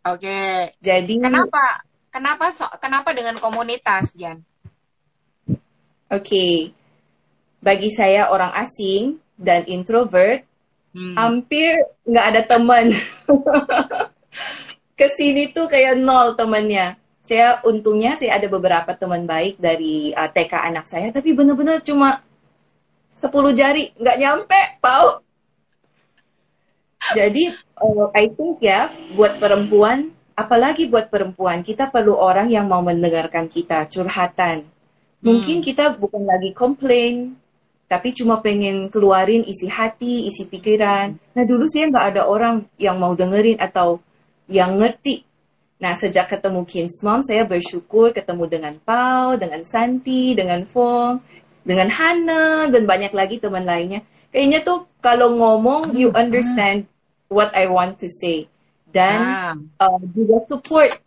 [0.01, 0.25] Oke.
[0.25, 0.53] Okay.
[0.81, 4.41] Jadi kenapa kenapa so, kenapa dengan komunitas, Jan?
[6.09, 6.25] Oke.
[6.25, 6.55] Okay.
[7.61, 10.41] Bagi saya orang asing dan introvert,
[10.97, 11.13] hmm.
[11.13, 11.77] hampir
[12.09, 12.89] nggak ada teman.
[14.97, 16.97] Ke sini tuh kayak nol temannya.
[17.21, 22.25] Saya untungnya saya ada beberapa teman baik dari uh, TK anak saya, tapi benar-benar cuma
[23.21, 25.21] 10 jari, nggak nyampe, Pau.
[27.13, 32.85] Jadi, uh, I think ya, buat perempuan, apalagi buat perempuan, kita perlu orang yang mau
[32.85, 34.69] mendengarkan kita, curhatan.
[35.21, 35.65] Mungkin hmm.
[35.65, 37.37] kita bukan lagi komplain,
[37.91, 41.11] tapi cuma pengen keluarin isi hati, isi pikiran.
[41.35, 43.99] Nah dulu saya nggak ada orang yang mau dengerin atau
[44.47, 45.27] yang ngerti.
[45.81, 51.19] Nah sejak ketemu Kids Mom, saya bersyukur ketemu dengan Pau, dengan Santi, dengan Fong,
[51.67, 54.01] dengan Hana, dan banyak lagi teman lainnya.
[54.31, 56.87] Kayaknya tuh kalau ngomong, you understand
[57.31, 58.51] what I want to say.
[58.91, 59.55] Dan ah.
[59.79, 60.99] uh, juga support.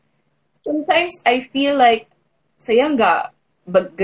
[0.65, 2.09] Sometimes I feel like
[2.57, 3.37] saya nggak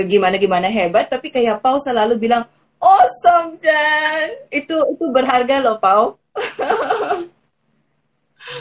[0.05, 2.45] gimana-gimana hebat, tapi kayak Pau selalu bilang,
[2.77, 4.45] Awesome, Jan.
[4.53, 6.17] Itu itu berharga loh, Pau.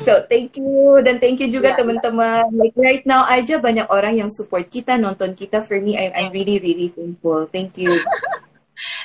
[0.05, 2.49] so, thank you dan thank you juga ya, teman-teman.
[2.49, 5.65] Yeah, Like right now aja banyak orang yang support kita, nonton kita.
[5.65, 7.49] For me, I'm, I'm really really thankful.
[7.49, 7.97] Thank you.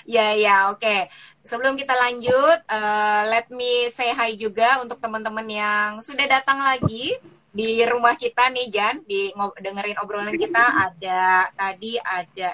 [0.06, 1.10] ya ya oke okay.
[1.46, 7.14] Sebelum kita lanjut uh, let me say hi juga untuk teman-teman yang sudah datang lagi
[7.56, 8.96] di rumah kita nih Jan.
[9.08, 9.32] Di
[9.64, 10.92] dengerin obrolan kita.
[10.92, 12.50] Ada tadi ada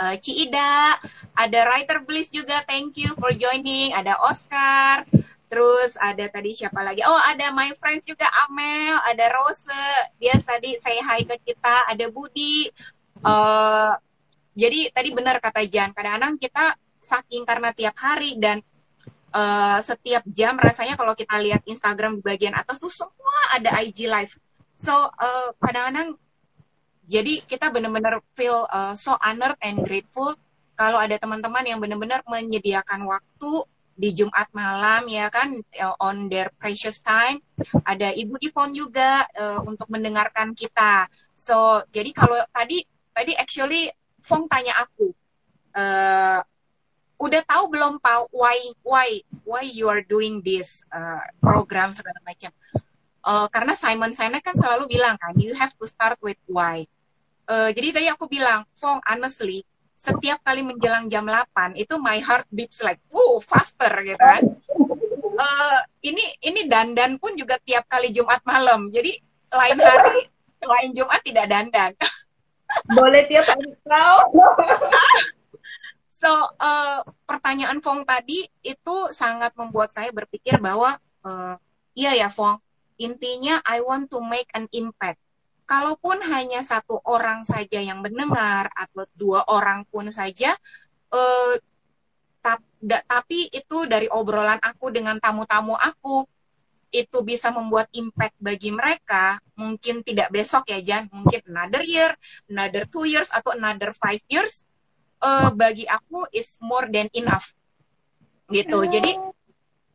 [0.00, 0.96] uh, Ci Ida,
[1.36, 5.04] ada Writer Bliss juga, thank you for joining, ada Oscar,
[5.52, 7.04] terus ada tadi siapa lagi?
[7.04, 9.68] Oh, ada my friends juga Amel, ada Rose,
[10.16, 12.72] dia tadi saya hai ke kita, ada Budi.
[13.20, 13.92] Uh,
[14.56, 16.74] jadi tadi benar kata Jan, kadang-kadang kita
[17.10, 18.62] saking karena tiap hari dan
[19.34, 24.06] uh, setiap jam rasanya kalau kita lihat Instagram di bagian atas tuh semua ada IG
[24.06, 24.34] live.
[24.78, 26.14] So uh, kadang-kadang
[27.10, 30.38] jadi kita benar-benar feel uh, so honored and grateful
[30.78, 33.52] kalau ada teman-teman yang benar-benar menyediakan waktu
[34.00, 35.52] di Jumat malam ya kan
[36.00, 37.36] on their precious time.
[37.84, 41.04] Ada Ibu Ivon juga uh, untuk mendengarkan kita.
[41.36, 42.80] So jadi kalau tadi
[43.12, 45.16] tadi actually Fong tanya aku,
[45.72, 46.44] uh,
[47.20, 52.50] udah tahu belum Pak why why why you are doing this uh, program segala macam.
[53.20, 56.88] Uh, karena Simon Sinek kan selalu bilang kan you have to start with why
[57.50, 59.66] uh, jadi tadi aku bilang, Fong, honestly,
[59.98, 64.42] setiap kali menjelang jam 8 itu my heart beats like, wow, faster gitu kan.
[65.40, 68.88] Uh, ini ini dandan pun juga tiap kali Jumat malam.
[68.88, 69.12] Jadi
[69.50, 70.20] lain hari,
[70.62, 71.92] lain Jumat tidak dandan.
[72.96, 74.16] Boleh tiap hari kau.
[76.20, 76.28] so,
[76.60, 81.56] uh, pertanyaan Fong tadi itu sangat membuat saya berpikir bahwa uh,
[81.96, 82.60] iya ya Fong,
[83.00, 85.16] intinya I want to make an impact.
[85.64, 90.50] Kalaupun hanya satu orang saja yang mendengar atau dua orang pun saja
[91.14, 91.54] eh,
[93.06, 96.26] tapi itu dari obrolan aku dengan tamu-tamu aku
[96.90, 99.38] itu bisa membuat impact bagi mereka.
[99.54, 101.06] Mungkin tidak besok ya Jan.
[101.14, 102.10] Mungkin another year
[102.50, 104.66] another two years atau another five years
[105.20, 107.52] uh, bagi aku is more than enough.
[108.50, 108.78] Gitu.
[108.88, 109.12] Jadi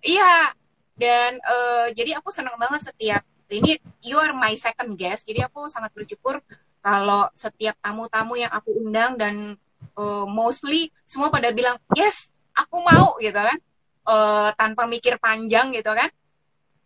[0.05, 0.53] iya.
[0.95, 3.19] Dan uh, jadi aku senang banget setiap
[3.51, 5.27] ini you are my second guest.
[5.27, 6.39] Jadi aku sangat bersyukur
[6.79, 9.59] kalau setiap tamu-tamu yang aku undang dan
[9.99, 13.59] uh, mostly semua pada bilang yes aku mau gitu kan.
[14.05, 16.07] Uh, tanpa mikir panjang gitu kan.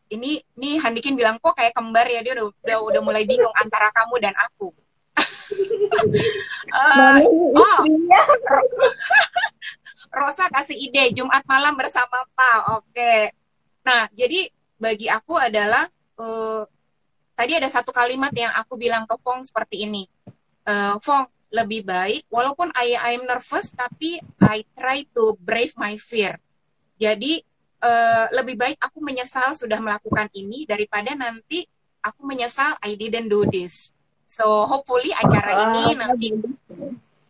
[0.09, 2.25] Ini ini Handikin bilang kok kayak kembar ya?
[2.25, 4.73] Dia udah udah, udah mulai bingung antara kamu dan aku.
[6.73, 7.19] Uh,
[7.55, 7.81] oh,
[10.09, 12.59] Rosa kasih ide Jumat malam bersama Pak.
[12.81, 13.33] Oke.
[13.85, 15.85] Nah, jadi bagi aku adalah
[16.17, 16.63] uh,
[17.35, 20.07] tadi ada satu kalimat yang aku bilang ke Fong seperti ini.
[20.65, 26.37] Uh, Fong, lebih baik walaupun I I'm nervous tapi I try to brave my fear.
[27.01, 27.41] Jadi
[27.81, 31.65] uh, lebih baik aku menyesal sudah melakukan ini daripada nanti
[32.05, 33.97] aku menyesal I didn't do this.
[34.29, 36.27] So hopefully acara ini nanti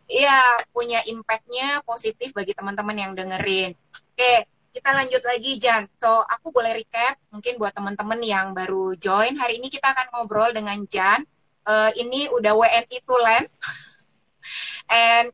[0.10, 0.42] Iya,
[0.74, 3.78] punya impactnya positif bagi teman-teman yang dengerin.
[3.94, 5.86] Oke, kita lanjut lagi, Jan.
[6.02, 9.38] So, aku boleh recap mungkin buat teman-teman yang baru join.
[9.38, 11.22] Hari ini kita akan ngobrol dengan Jan.
[11.62, 13.46] Uh, ini udah WNI Tulen.
[15.14, 15.30] And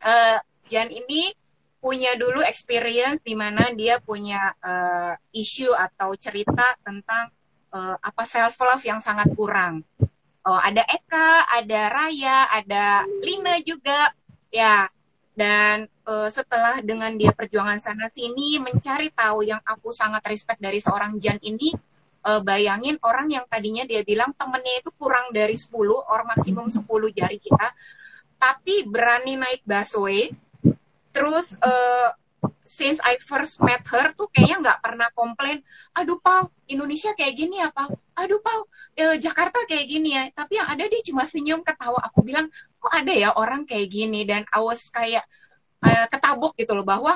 [0.00, 0.40] uh,
[0.72, 1.28] Jan ini
[1.76, 7.28] punya dulu experience di mana dia punya uh, isu atau cerita tentang
[7.76, 9.84] uh, apa self love yang sangat kurang
[10.46, 14.10] oh ada Eka, ada Raya, ada Lina juga,
[14.50, 14.90] ya.
[15.32, 20.76] Dan uh, setelah dengan dia perjuangan sana sini mencari tahu yang aku sangat respect dari
[20.76, 21.72] seorang Jan ini,
[22.28, 26.84] uh, bayangin orang yang tadinya dia bilang temennya itu kurang dari 10, or maksimum 10
[27.16, 27.68] jari kita,
[28.36, 30.28] tapi berani naik busway,
[31.16, 32.08] terus uh,
[32.62, 35.62] since I first met her tuh kayaknya nggak pernah komplain,
[35.94, 38.66] aduh Pau, Indonesia kayak gini ya Pau, aduh Pau,
[38.98, 42.46] eh, Jakarta kayak gini ya, tapi yang ada dia cuma senyum ketawa, aku bilang,
[42.82, 45.22] kok ada ya orang kayak gini, dan I was kayak
[45.86, 47.14] uh, ketabuk gitu loh, bahwa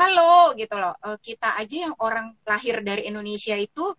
[0.00, 3.92] halo gitu loh, uh, kita aja yang orang lahir dari Indonesia itu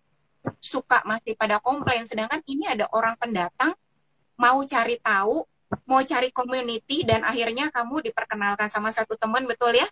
[0.58, 3.74] suka masih pada komplain, sedangkan ini ada orang pendatang
[4.38, 5.42] mau cari tahu,
[5.86, 9.86] mau cari community, dan akhirnya kamu diperkenalkan sama satu teman, betul ya?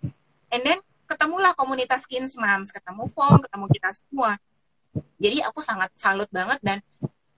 [0.55, 0.79] And then
[1.11, 4.38] ketemulah komunitas Kins Moms, ketemu Fong, ketemu kita semua.
[5.19, 6.79] Jadi aku sangat salut banget dan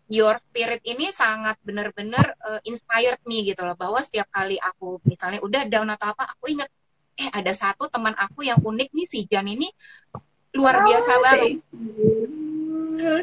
[0.06, 5.42] your spirit ini sangat benar-benar uh, inspired me gitu loh bahwa setiap kali aku misalnya
[5.42, 6.70] udah down atau apa aku inget
[7.16, 9.66] eh ada satu teman aku yang unik nih si Jan ini
[10.54, 11.52] luar biasa oh, banget.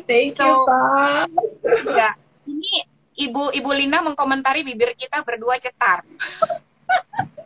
[0.05, 0.69] Thank you, so.
[1.93, 2.13] Ya,
[2.45, 2.73] ini
[3.29, 6.03] Ibu Ibu Lina mengkomentari bibir kita berdua cetar.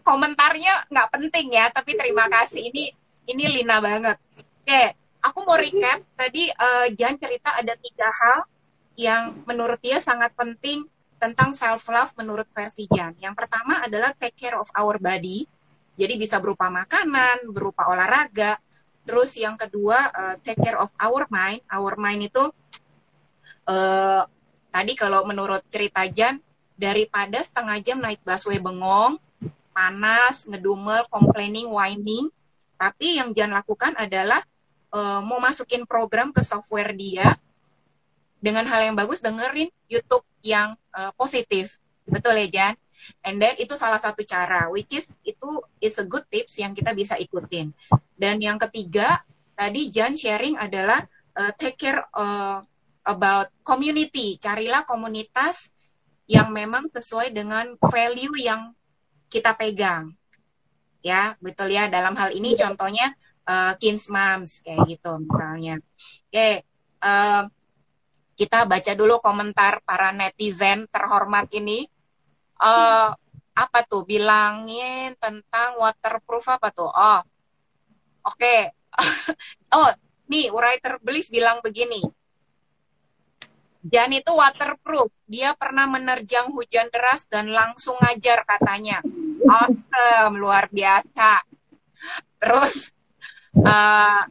[0.00, 2.72] komentarnya nggak penting ya, tapi terima kasih.
[2.72, 2.84] Ini
[3.28, 4.16] ini Lina banget.
[4.64, 4.82] Oke,
[5.20, 6.00] aku mau recap.
[6.16, 8.38] Tadi uh, Jan cerita ada tiga hal
[8.94, 10.86] yang menurut dia sangat penting
[11.20, 13.16] tentang self love menurut versi Jan.
[13.20, 15.44] Yang pertama adalah take care of our body.
[15.94, 18.58] Jadi bisa berupa makanan, berupa olahraga.
[19.04, 21.60] Terus yang kedua uh, take care of our mind.
[21.68, 22.44] Our mind itu
[23.68, 24.22] uh,
[24.72, 26.40] tadi kalau menurut cerita Jan
[26.74, 29.16] daripada setengah jam naik busway bengong
[29.74, 32.30] panas, ngedumel, complaining, whining.
[32.78, 34.38] Tapi yang Jan lakukan adalah
[34.94, 37.36] uh, mau masukin program ke software dia
[38.38, 41.82] dengan hal yang bagus dengerin YouTube yang uh, positif.
[42.06, 42.74] Betul ya Jan?
[43.26, 46.94] And then itu salah satu cara, which is itu is a good tips yang kita
[46.94, 47.74] bisa ikutin.
[48.14, 49.24] Dan yang ketiga,
[49.58, 51.02] tadi Jan sharing adalah
[51.36, 52.62] uh, take care uh,
[53.04, 54.40] about community.
[54.40, 55.74] Carilah komunitas
[56.24, 58.72] yang memang sesuai dengan value yang
[59.34, 60.14] kita pegang.
[61.02, 61.90] Ya, betul ya.
[61.90, 63.18] Dalam hal ini contohnya
[63.50, 65.82] uh, Kins Moms kayak gitu misalnya.
[66.30, 66.62] Oke,
[67.02, 67.42] uh,
[68.38, 71.90] kita baca dulu komentar para netizen terhormat ini.
[72.62, 73.10] Uh,
[73.54, 74.06] apa tuh?
[74.06, 76.88] Bilangin tentang waterproof apa tuh?
[76.88, 77.20] Oh,
[78.30, 78.38] oke.
[78.38, 78.70] Okay.
[79.76, 79.90] oh,
[80.30, 81.98] nih writer Belis bilang begini.
[83.84, 85.12] Jan itu waterproof.
[85.28, 89.04] Dia pernah menerjang hujan deras dan langsung ngajar katanya
[89.48, 91.44] awesome luar biasa.
[92.40, 92.92] Terus
[93.60, 94.22] uh,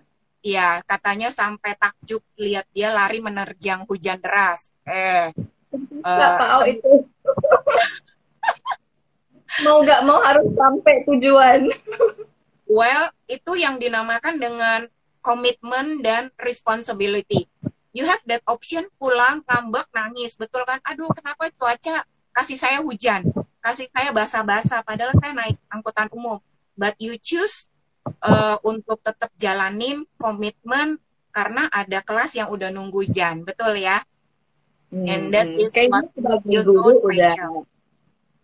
[0.43, 4.73] ya katanya sampai takjub lihat dia lari menerjang hujan deras.
[4.85, 5.31] Eh
[6.05, 7.07] uh, itu.
[9.69, 11.69] Mau nggak mau harus sampai tujuan.
[12.69, 14.79] Well itu yang dinamakan dengan
[15.23, 17.47] komitmen dan responsibility.
[17.93, 20.33] You have that option pulang ngambek nangis.
[20.35, 20.81] Betul kan?
[20.89, 22.01] Aduh kenapa cuaca
[22.33, 23.21] kasih saya hujan
[23.63, 26.43] kasih saya basa-basa padahal saya naik angkutan umum.
[26.75, 27.71] But you choose
[28.19, 30.99] uh, untuk tetap jalanin komitmen
[31.31, 34.03] karena ada kelas yang udah nunggu Jan betul ya?
[34.93, 37.63] Hmm, and that is what you guru udah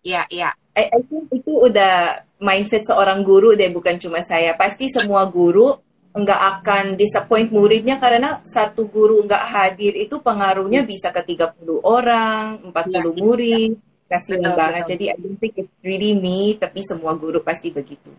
[0.02, 0.56] ya ya.
[0.74, 4.56] I, I think itu udah mindset seorang guru deh bukan cuma saya.
[4.56, 5.76] Pasti semua guru
[6.10, 12.74] nggak akan disappoint muridnya karena satu guru nggak hadir itu pengaruhnya bisa ke 30 orang,
[12.74, 13.72] 40 ya, murid,
[14.10, 14.84] betul, banget.
[14.84, 14.92] Betul.
[14.98, 18.10] Jadi I don't think it's really me, tapi semua guru pasti begitu.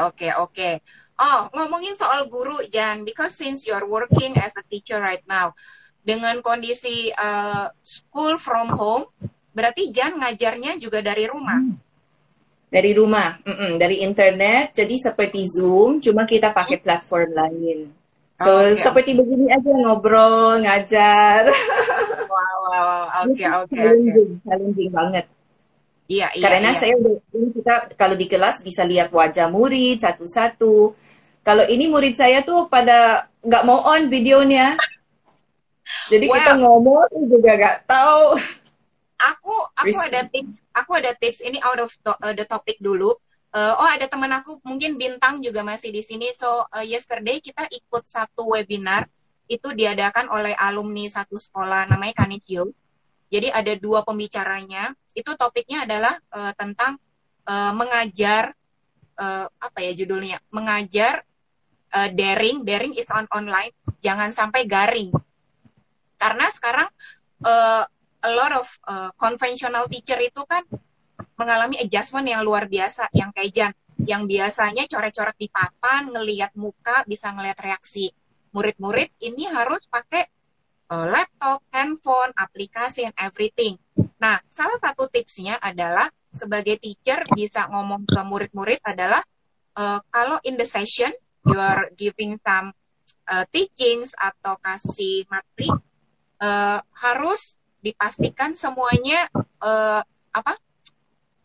[0.00, 0.52] Oke, okay, oke.
[0.52, 0.74] Okay.
[1.20, 5.52] Oh, ngomongin soal guru, Jan, because since you're working as a teacher right now,
[6.00, 9.04] dengan kondisi uh, school from home,
[9.52, 11.60] berarti Jan ngajarnya juga dari rumah.
[11.60, 11.76] Hmm.
[12.70, 14.72] Dari rumah, mm -mm, dari internet.
[14.72, 17.78] Jadi seperti Zoom, cuma kita pakai platform lain.
[18.40, 18.72] So okay.
[18.80, 21.44] seperti begini aja ngobrol, ngajar.
[22.30, 22.59] Wow,
[23.26, 25.24] oke, oke, challenging, challenging banget.
[26.10, 26.42] Iya, iya.
[26.42, 26.78] Karena iya.
[26.82, 26.94] saya
[27.30, 30.98] kita kalau di kelas bisa lihat wajah murid satu-satu.
[31.46, 34.74] Kalau ini murid saya tuh pada nggak mau on videonya.
[36.10, 36.34] Jadi wow.
[36.34, 38.24] kita ngomong juga nggak tahu.
[39.20, 40.06] Aku aku Risky.
[40.10, 43.14] ada tips, aku ada tips ini out of to, uh, the topic dulu.
[43.50, 46.26] Uh, oh ada teman aku mungkin bintang juga masih di sini.
[46.34, 49.06] So uh, yesterday kita ikut satu webinar
[49.50, 52.70] itu diadakan oleh alumni satu sekolah namanya Kanikyo.
[53.30, 54.94] Jadi ada dua pembicaranya.
[55.10, 56.94] Itu topiknya adalah uh, tentang
[57.50, 58.54] uh, mengajar
[59.18, 60.38] uh, apa ya judulnya?
[60.54, 61.26] Mengajar
[61.98, 65.10] uh, daring, daring is on online, jangan sampai garing.
[66.14, 66.86] Karena sekarang
[67.42, 67.82] uh,
[68.22, 70.62] a lot of uh, conventional teacher itu kan
[71.34, 73.72] mengalami adjustment yang luar biasa, yang kayak Jan,
[74.04, 78.12] yang biasanya coret-coret di papan, ngelihat muka, bisa ngelihat reaksi.
[78.50, 80.26] Murid-murid ini harus pakai
[80.90, 83.78] uh, laptop, handphone, aplikasi, and everything.
[84.18, 89.22] Nah, salah satu tipsnya adalah sebagai teacher bisa ngomong ke murid-murid adalah
[89.74, 91.10] uh, kalau in the session
[91.42, 92.70] you are giving some
[93.26, 95.66] uh, teachings atau kasih materi
[96.38, 99.26] uh, harus dipastikan semuanya
[99.58, 100.54] uh, apa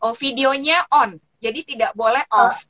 [0.06, 1.18] oh videonya on.
[1.42, 2.50] Jadi tidak boleh ah.
[2.50, 2.66] off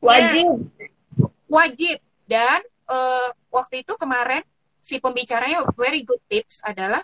[0.00, 0.46] wajib.
[0.78, 1.96] Yes, wajib.
[2.30, 4.42] Dan uh, waktu itu kemarin
[4.82, 7.00] si pembicaranya very good tips adalah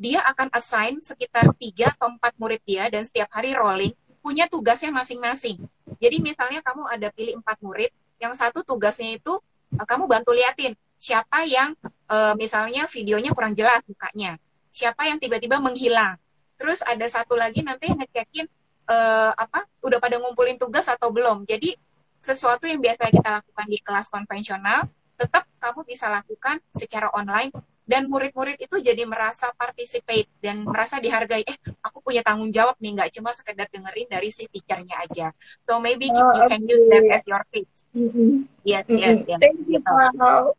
[0.00, 3.92] dia akan assign sekitar tiga atau empat murid dia dan setiap hari rolling
[4.24, 5.60] punya tugasnya masing-masing.
[6.00, 9.32] Jadi misalnya kamu ada pilih empat murid, yang satu tugasnya itu
[9.76, 11.76] uh, kamu bantu liatin siapa yang
[12.08, 14.40] uh, misalnya videonya kurang jelas bukanya,
[14.72, 16.16] siapa yang tiba-tiba menghilang.
[16.56, 18.48] Terus ada satu lagi nanti yang ngecekin
[18.88, 21.44] uh, apa udah pada ngumpulin tugas atau belum.
[21.44, 21.76] Jadi
[22.16, 27.50] sesuatu yang biasa kita lakukan di kelas konvensional tetap kamu bisa lakukan secara online
[27.86, 32.98] dan murid-murid itu jadi merasa participate dan merasa dihargai eh aku punya tanggung jawab nih
[32.98, 35.26] nggak cuma sekedar dengerin dari si teachernya aja
[35.62, 38.42] so maybe oh, you can use them as your tips mm-hmm.
[38.66, 39.94] yes yes yes thank you gitu.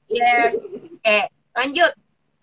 [0.08, 1.28] yes oke okay.
[1.52, 1.92] lanjut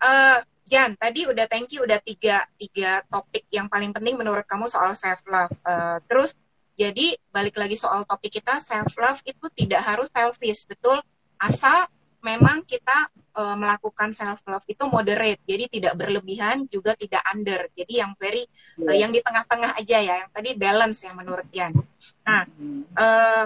[0.05, 4.65] uh, Jan, tadi udah thank you udah tiga tiga topik yang paling penting menurut kamu
[4.65, 5.53] soal self love.
[5.61, 6.33] Uh, terus
[6.73, 10.97] jadi balik lagi soal topik kita self love itu tidak harus selfish, betul?
[11.37, 11.85] Asal
[12.25, 17.69] memang kita uh, melakukan self love itu moderate, jadi tidak berlebihan juga tidak under.
[17.77, 18.49] Jadi yang very
[18.81, 21.77] uh, yang di tengah-tengah aja ya, yang tadi balance yang menurut Jan.
[22.25, 22.43] Nah,
[22.97, 23.45] uh,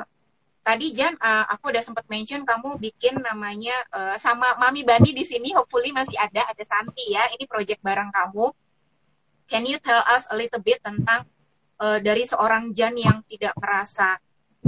[0.63, 5.27] tadi Jan, uh, aku udah sempat mention kamu bikin namanya uh, sama Mami Bani di
[5.27, 7.27] sini, hopefully masih ada, ada Santi ya.
[7.35, 8.47] Ini project bareng kamu.
[9.49, 11.25] Can you tell us a little bit tentang
[11.83, 14.15] uh, dari seorang Jan yang tidak merasa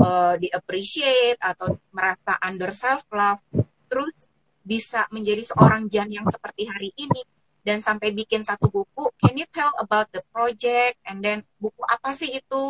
[0.01, 3.39] uh, di appreciate atau merasa under self love
[3.91, 4.15] terus
[4.63, 7.21] bisa menjadi seorang Jan yang seperti hari ini
[7.61, 9.11] dan sampai bikin satu buku.
[9.19, 12.65] Can you tell about the project and then buku apa sih itu?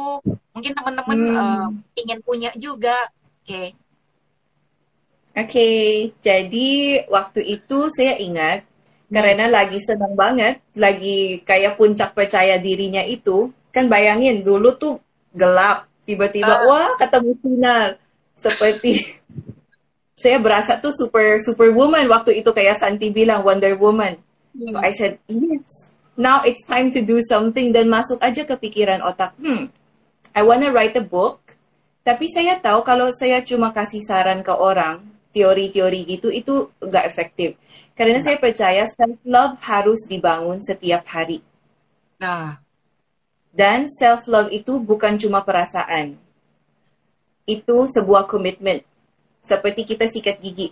[0.51, 1.38] Mungkin teman-teman hmm.
[1.38, 2.95] uh, ingin punya juga.
[3.45, 3.45] Oke.
[3.45, 3.67] Okay.
[5.31, 5.88] Oke, okay.
[6.19, 6.69] jadi
[7.07, 9.15] waktu itu saya ingat hmm.
[9.15, 14.99] karena lagi senang banget, lagi kayak puncak percaya dirinya itu, kan bayangin dulu tuh
[15.31, 16.67] gelap, tiba-tiba uh.
[16.67, 17.95] wah ketemu sinar
[18.36, 18.91] seperti
[20.21, 24.21] saya berasa tuh super super woman waktu itu kayak Santi bilang Wonder Woman.
[24.53, 29.01] So I said, yes, now it's time to do something dan masuk aja ke pikiran
[29.01, 29.73] otak, hmm,
[30.38, 31.57] I wanna write a book.
[32.01, 37.55] Tapi saya tahu kalau saya cuma kasih saran ke orang, teori-teori gitu, itu nggak efektif.
[37.93, 38.25] Karena nah.
[38.25, 41.45] saya percaya self-love harus dibangun setiap hari.
[42.17, 42.57] Nah.
[43.53, 46.17] Dan self-love itu bukan cuma perasaan.
[47.46, 48.81] Itu sebuah komitmen
[49.42, 50.71] seperti kita sikat gigi.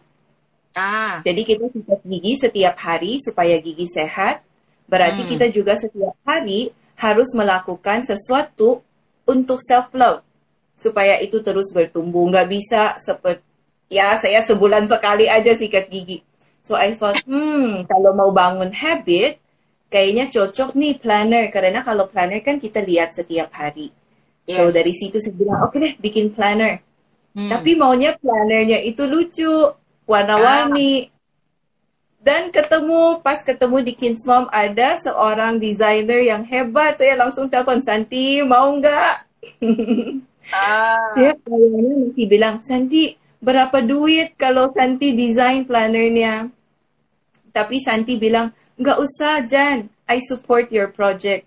[0.77, 1.19] Ah.
[1.25, 4.45] Jadi kita sikat gigi setiap hari supaya gigi sehat.
[4.89, 5.29] Berarti hmm.
[5.35, 8.81] kita juga setiap hari harus melakukan sesuatu
[9.25, 10.25] untuk self love
[10.77, 12.29] supaya itu terus bertumbuh.
[12.29, 13.45] Nggak bisa seperti
[13.89, 16.21] ya saya sebulan sekali aja sikat gigi.
[16.61, 19.41] So I thought, hmm, kalau mau bangun habit,
[19.89, 23.89] kayaknya cocok nih planner karena kalau planner kan kita lihat setiap hari.
[24.45, 24.61] Yes.
[24.61, 26.85] So dari situ saya bilang, oke okay deh, bikin planner.
[27.33, 27.49] Hmm.
[27.49, 29.73] Tapi maunya plannernya itu lucu,
[30.09, 31.07] warna-warni.
[31.07, 31.17] Ah.
[32.19, 36.99] Dan ketemu, pas ketemu di Kids Mom ada seorang desainer yang hebat.
[36.99, 39.15] Saya langsung telepon Santi, mau nggak?
[40.49, 41.13] Ah.
[41.13, 46.49] Saya kayaknya masih bilang, Santi, berapa duit kalau Santi design plannernya?
[47.53, 49.93] Tapi Santi bilang, nggak usah, Jan.
[50.09, 51.45] I support your project.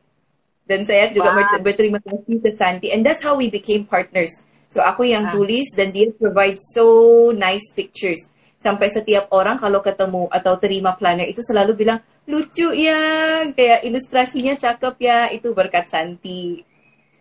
[0.70, 1.58] Dan saya juga wow.
[1.58, 2.94] berterima kasih ke Santi.
[2.94, 4.46] And that's how we became partners.
[4.72, 5.32] So aku yang ah.
[5.36, 8.32] tulis dan dia provide so nice pictures.
[8.56, 14.56] Sampai setiap orang kalau ketemu atau terima planner itu selalu bilang, lucu ya, kayak ilustrasinya
[14.56, 16.64] cakep ya, itu berkat Santi.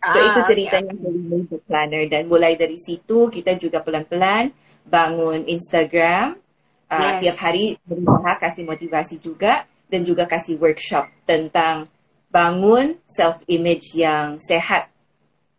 [0.02, 1.04] So ah, itu ceritanya okay.
[1.04, 4.50] dari Major Planner dan mulai dari situ kita juga pelan-pelan
[4.82, 6.42] bangun Instagram
[6.90, 7.20] uh, yes.
[7.22, 11.86] tiap hari berusaha kasih motivasi juga dan juga kasih workshop tentang
[12.34, 14.90] bangun self image yang sehat.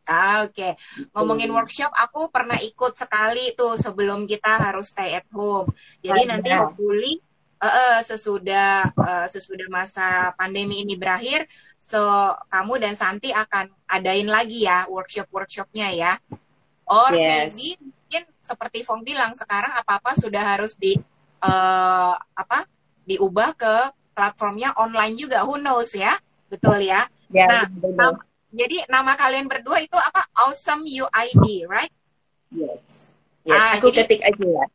[0.03, 0.73] Ah, Oke, okay.
[1.15, 5.71] ngomongin workshop, aku pernah ikut sekali tuh sebelum kita harus stay at home.
[6.03, 7.23] Jadi nanti hopefully
[7.63, 11.47] uh, sesudah uh, sesudah masa pandemi ini berakhir,
[11.79, 12.03] so
[12.51, 16.19] kamu dan Santi akan adain lagi ya workshop-workshopnya ya.
[16.91, 17.55] Or yes.
[17.55, 20.99] maybe mungkin seperti Fong bilang sekarang apa-apa sudah harus di
[21.47, 22.67] uh, apa
[23.07, 23.75] diubah ke
[24.19, 25.47] platformnya online juga.
[25.47, 26.19] Who knows ya,
[26.51, 27.07] betul ya.
[27.31, 28.32] Yeah, nah, betul.
[28.53, 30.29] Jadi nama kalian berdua itu apa?
[30.45, 31.93] Awesome UID, right?
[32.53, 33.09] Yes.
[33.43, 34.67] Yes, ah, aku jadi, ketik aja ya.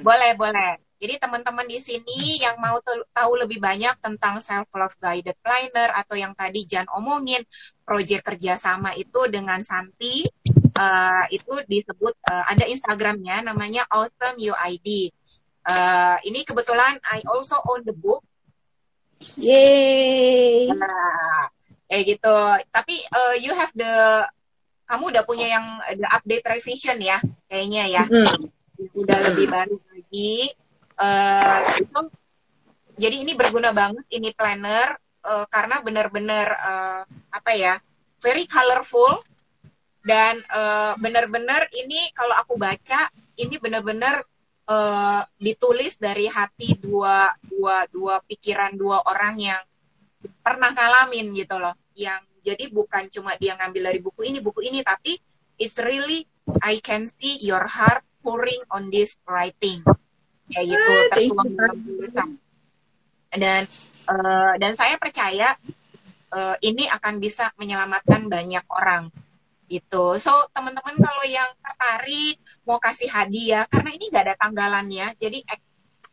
[0.00, 0.78] Boleh, boleh.
[0.96, 2.80] Jadi teman-teman di sini yang mau
[3.12, 7.44] tahu lebih banyak tentang self love guided planner atau yang tadi Jan omongin
[7.84, 10.24] proyek kerjasama itu dengan Santi
[10.72, 15.12] uh, itu disebut uh, ada Instagramnya namanya Awesome UID.
[15.66, 18.22] Uh, eh, ini kebetulan I also own the book.
[19.34, 20.70] Yay.
[20.70, 21.50] Nah,
[21.86, 22.36] eh gitu.
[22.70, 24.24] Tapi uh, you have the
[24.86, 25.66] kamu udah punya yang
[25.98, 27.18] the update revision ya
[27.50, 28.04] kayaknya ya.
[28.06, 28.50] Mm.
[28.92, 30.52] Udah lebih baru lagi
[31.00, 32.00] uh, itu
[32.96, 37.74] jadi ini berguna banget ini planner uh, karena benar-benar uh, apa ya
[38.24, 39.20] very colorful
[40.06, 44.24] dan uh, benar-benar ini kalau aku baca ini benar-benar
[44.70, 49.62] uh, ditulis dari hati dua dua dua pikiran dua orang yang
[50.46, 51.74] pernah ngalamin gitu loh.
[51.98, 55.18] Yang jadi bukan cuma dia ngambil dari buku ini buku ini tapi
[55.58, 56.22] it's really
[56.62, 59.82] I can see your heart pouring on this writing.
[60.46, 62.28] Kayak gitu ah, tertuang dalam tulisan.
[63.34, 63.62] Dan
[64.06, 65.58] uh, dan saya percaya
[66.30, 69.10] uh, ini akan bisa menyelamatkan banyak orang
[69.66, 70.14] gitu.
[70.22, 75.42] So teman-teman kalau yang tertarik mau kasih hadiah karena ini nggak ada tanggalannya jadi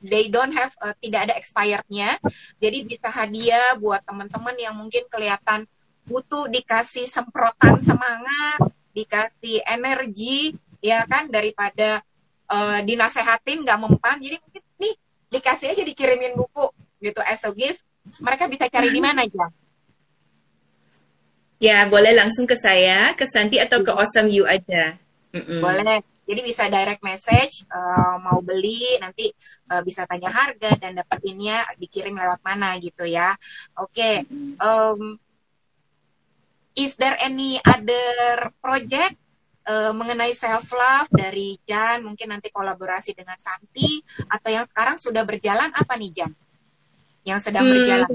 [0.04, 2.20] they don't have uh, tidak ada expirednya.
[2.60, 5.64] Jadi bisa hadiah buat teman-teman yang mungkin kelihatan
[6.04, 12.04] butuh dikasih semprotan semangat dikasih energi ya kan daripada
[12.52, 14.20] uh, dinasehatin nggak mempan.
[14.20, 14.94] Jadi mungkin nih
[15.32, 17.82] dikasih aja dikirimin buku gitu as a gift.
[18.20, 19.48] Mereka bisa cari di mana aja
[21.64, 25.00] ya boleh langsung ke saya ke Santi atau ke Awesome You aja.
[25.34, 25.66] Mm-mm.
[25.66, 29.28] boleh jadi bisa direct message uh, mau beli nanti
[29.72, 33.36] uh, bisa tanya harga dan dapetinnya dikirim lewat mana gitu ya
[33.80, 34.24] oke okay.
[34.64, 35.20] um,
[36.74, 39.18] is there any other project
[39.68, 45.24] uh, mengenai self love dari Jan, mungkin nanti kolaborasi dengan Santi atau yang sekarang sudah
[45.24, 46.32] berjalan apa nih Jan?
[47.24, 48.10] Yang sedang hmm, berjalan.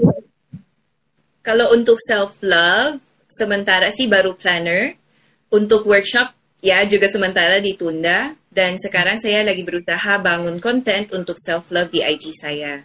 [1.41, 3.01] Kalau untuk self love
[3.31, 4.97] sementara sih baru planner.
[5.49, 6.29] Untuk workshop
[6.59, 12.03] ya juga sementara ditunda dan sekarang saya lagi berusaha bangun konten untuk self love di
[12.03, 12.83] IG saya.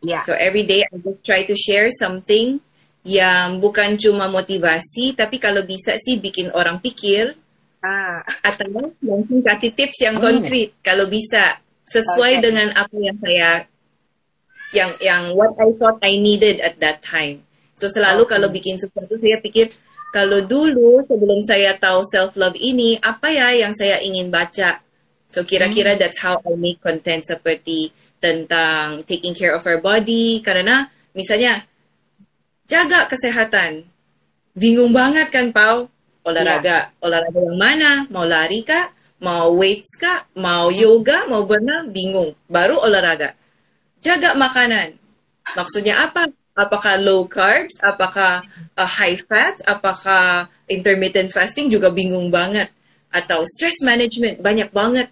[0.00, 0.24] Yeah.
[0.24, 2.62] So every day I just try to share something
[3.04, 7.36] yang bukan cuma motivasi tapi kalau bisa sih bikin orang pikir
[7.80, 8.20] Ah.
[8.44, 8.68] Atau
[9.00, 10.24] langsung kasih tips yang hmm.
[10.24, 10.80] konkret hmm.
[10.84, 12.44] kalau bisa sesuai okay.
[12.44, 13.50] dengan apa yang saya
[14.76, 17.42] yang yang what I thought I needed at that time.
[17.74, 18.36] So selalu okay.
[18.36, 19.72] kalau bikin sesuatu saya pikir
[20.10, 24.82] kalau dulu sebelum saya tahu self love ini apa ya yang saya ingin baca.
[25.30, 26.00] So kira-kira hmm.
[26.02, 30.42] that's how I make content seperti tentang taking care of our body.
[30.42, 31.62] Karena misalnya
[32.66, 33.86] jaga kesehatan.
[34.50, 35.86] Bingung banget kan Pau?
[36.24, 36.92] olahraga.
[36.92, 37.04] Yeah.
[37.04, 37.90] olahraga yang mana?
[38.12, 38.92] Mau lari kah?
[39.20, 40.28] Mau weights kah?
[40.36, 41.28] Mau yoga?
[41.28, 41.92] Mau berenang?
[41.92, 42.32] Bingung.
[42.48, 43.36] Baru olahraga.
[44.00, 44.96] Jaga makanan.
[45.56, 46.30] Maksudnya apa
[46.60, 47.80] apakah low carbs?
[47.80, 48.44] Apakah
[48.76, 49.56] uh, high fat?
[49.64, 51.72] Apakah intermittent fasting?
[51.72, 52.68] Juga bingung banget.
[53.08, 54.44] Atau stress management?
[54.44, 55.08] Banyak banget.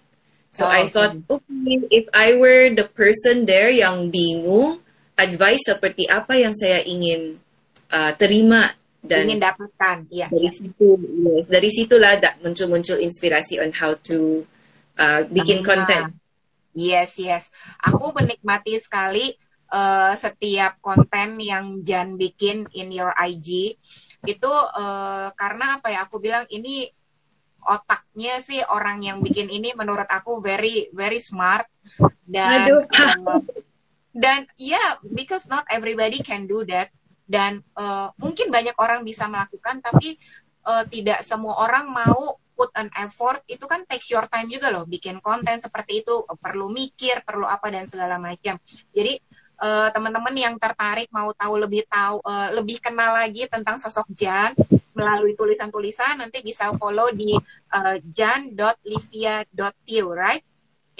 [0.53, 4.81] So oh, I thought okay if I were the person there yang bingung
[5.13, 7.37] advice seperti apa yang saya ingin
[7.93, 8.73] uh, terima
[9.05, 10.09] dan ingin dapatkan.
[10.09, 14.41] Ya dari situ yes dari situlah muncul-muncul inspirasi on how to
[14.97, 16.17] uh, bikin konten
[16.73, 17.53] yes yes.
[17.85, 19.37] Aku menikmati sekali
[19.73, 23.77] uh, setiap konten yang Jan bikin in your IG
[24.27, 26.91] itu uh, karena apa ya aku bilang ini
[27.63, 31.67] otaknya sih orang yang bikin ini menurut aku very very smart
[32.27, 32.83] dan Aduh.
[32.87, 33.39] uh,
[34.15, 36.91] dan ya yeah, because not everybody can do that
[37.29, 40.17] dan uh, mungkin banyak orang bisa melakukan tapi
[40.65, 44.83] uh, tidak semua orang mau put an effort itu kan take your time juga loh
[44.83, 48.59] bikin konten seperti itu perlu mikir perlu apa dan segala macam
[48.91, 49.15] jadi
[49.59, 54.55] uh, teman-teman yang tertarik mau tahu lebih tahu uh, lebih kenal lagi tentang sosok Jan
[54.95, 57.31] melalui tulisan-tulisan nanti bisa follow di
[57.75, 60.43] uh, jan.livia.tiu right?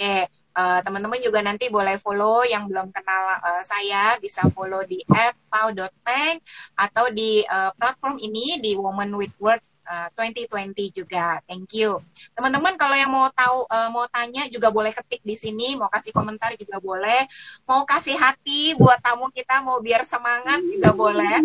[0.00, 0.24] okay.
[0.56, 5.04] uh, teman-teman juga nanti boleh follow yang belum kenal uh, saya bisa follow di
[5.52, 6.40] @pau.peng
[6.76, 9.69] atau di uh, platform ini di Woman with Words
[10.14, 11.42] 2020 juga.
[11.50, 11.98] Thank you.
[12.34, 16.14] Teman-teman kalau yang mau tahu uh, mau tanya juga boleh ketik di sini, mau kasih
[16.14, 17.26] komentar juga boleh.
[17.66, 21.36] Mau kasih hati buat tamu kita mau biar semangat juga boleh.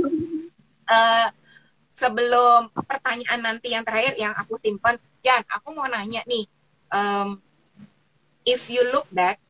[0.85, 1.27] Uh,
[1.89, 6.45] sebelum pertanyaan nanti yang terakhir yang aku simpan, Jan, aku mau nanya nih.
[6.93, 7.41] Um,
[8.45, 9.41] if you look back,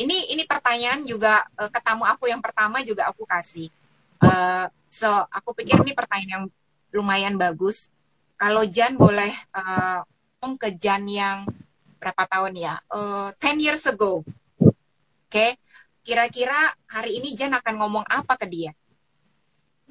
[0.00, 1.68] ini ini pertanyaan juga uh,
[2.08, 3.68] aku yang pertama juga aku kasih.
[4.16, 6.44] Uh, so aku pikir ini pertanyaan yang
[6.96, 7.92] lumayan bagus
[8.36, 10.00] kalau Jan boleh uh,
[10.54, 11.42] ke Jan yang
[11.98, 12.78] berapa tahun ya?
[12.92, 14.22] Uh, 10 years ago.
[14.62, 14.72] Oke.
[15.32, 15.50] Okay?
[16.06, 16.54] Kira-kira
[16.86, 18.70] hari ini Jan akan ngomong apa ke dia?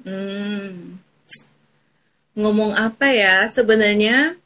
[0.00, 0.96] Hmm.
[2.32, 3.52] Ngomong apa ya?
[3.52, 4.40] Sebenarnya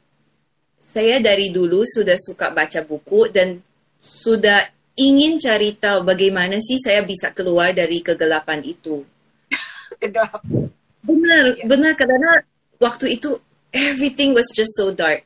[0.83, 3.63] saya dari dulu sudah suka baca buku dan
[4.03, 4.67] sudah
[4.99, 9.07] ingin cari tahu bagaimana sih saya bisa keluar dari kegelapan itu.
[10.01, 10.67] Kegelapan.
[11.01, 11.65] Benar, yeah.
[11.65, 12.43] benar karena
[12.77, 13.39] waktu itu
[13.73, 15.23] everything was just so dark.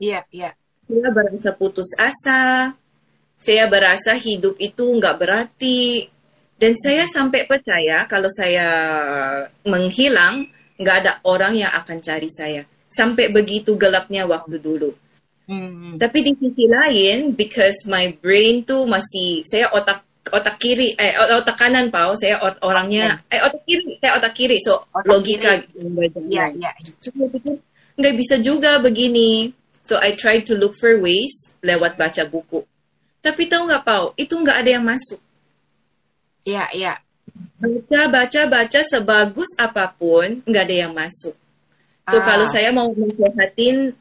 [0.00, 0.42] Iya, yeah, iya.
[0.52, 0.54] Yeah.
[0.86, 2.72] Saya berasa putus asa,
[3.34, 6.06] saya berasa hidup itu nggak berarti,
[6.56, 8.68] dan saya sampai percaya kalau saya
[9.66, 10.46] menghilang,
[10.78, 12.62] nggak ada orang yang akan cari saya.
[12.86, 14.94] Sampai begitu gelapnya waktu dulu.
[15.50, 15.98] Mm-hmm.
[16.00, 21.54] Tapi di sisi lain, because my brain tuh masih, saya otak otak kiri, eh otak
[21.54, 23.38] kanan pau, saya ot orangnya, okay.
[23.38, 25.52] eh otak kiri, saya otak kiri, so otak logika.
[26.26, 26.70] Iya, iya.
[26.98, 27.54] So, saya pikir
[27.96, 29.52] nggak bisa juga begini.
[29.86, 32.66] So I tried to look for ways lewat baca buku.
[33.22, 35.18] Tapi tahu nggak Pau, itu nggak ada yang masuk.
[36.46, 36.94] Iya, iya.
[37.58, 41.34] Baca, baca, baca sebagus apa pun, nggak ada yang masuk.
[42.06, 42.24] So ah.
[42.24, 43.98] kalau saya mau menyehatin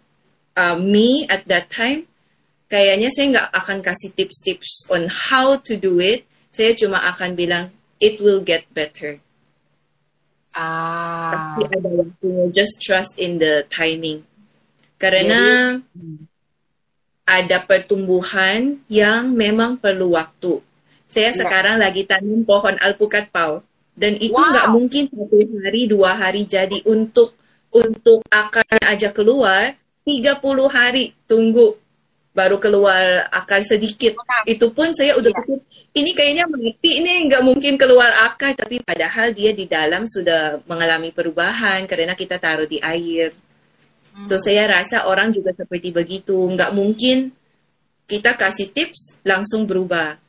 [0.53, 2.05] uh, me at that time,
[2.69, 6.29] kayaknya saya nggak akan kasih tips-tips on how to do it.
[6.53, 9.24] Saya cuma akan bilang, it will get better.
[10.55, 11.31] Ah.
[11.35, 12.43] Tapi ada waktunya.
[12.55, 14.23] Just trust in the timing.
[14.95, 16.23] Karena Jadi,
[17.27, 20.63] ada pertumbuhan yang memang perlu waktu.
[21.05, 21.45] Saya ya.
[21.45, 23.61] sekarang lagi tanam pohon alpukat pau
[23.95, 24.75] dan itu nggak wow.
[24.75, 27.31] mungkin satu hari dua hari jadi untuk
[27.71, 30.37] untuk akarnya aja keluar 30
[30.69, 31.75] hari tunggu
[32.35, 34.19] baru keluar akar sedikit.
[34.43, 35.59] Itu pun saya udah pikir
[35.95, 41.15] ini kayaknya mati, ini nggak mungkin keluar akar, tapi padahal dia di dalam sudah mengalami
[41.15, 43.31] perubahan karena kita taruh di air.
[44.11, 44.27] Hmm.
[44.27, 47.31] So saya rasa orang juga seperti begitu, nggak mungkin
[48.11, 50.19] kita kasih tips langsung berubah.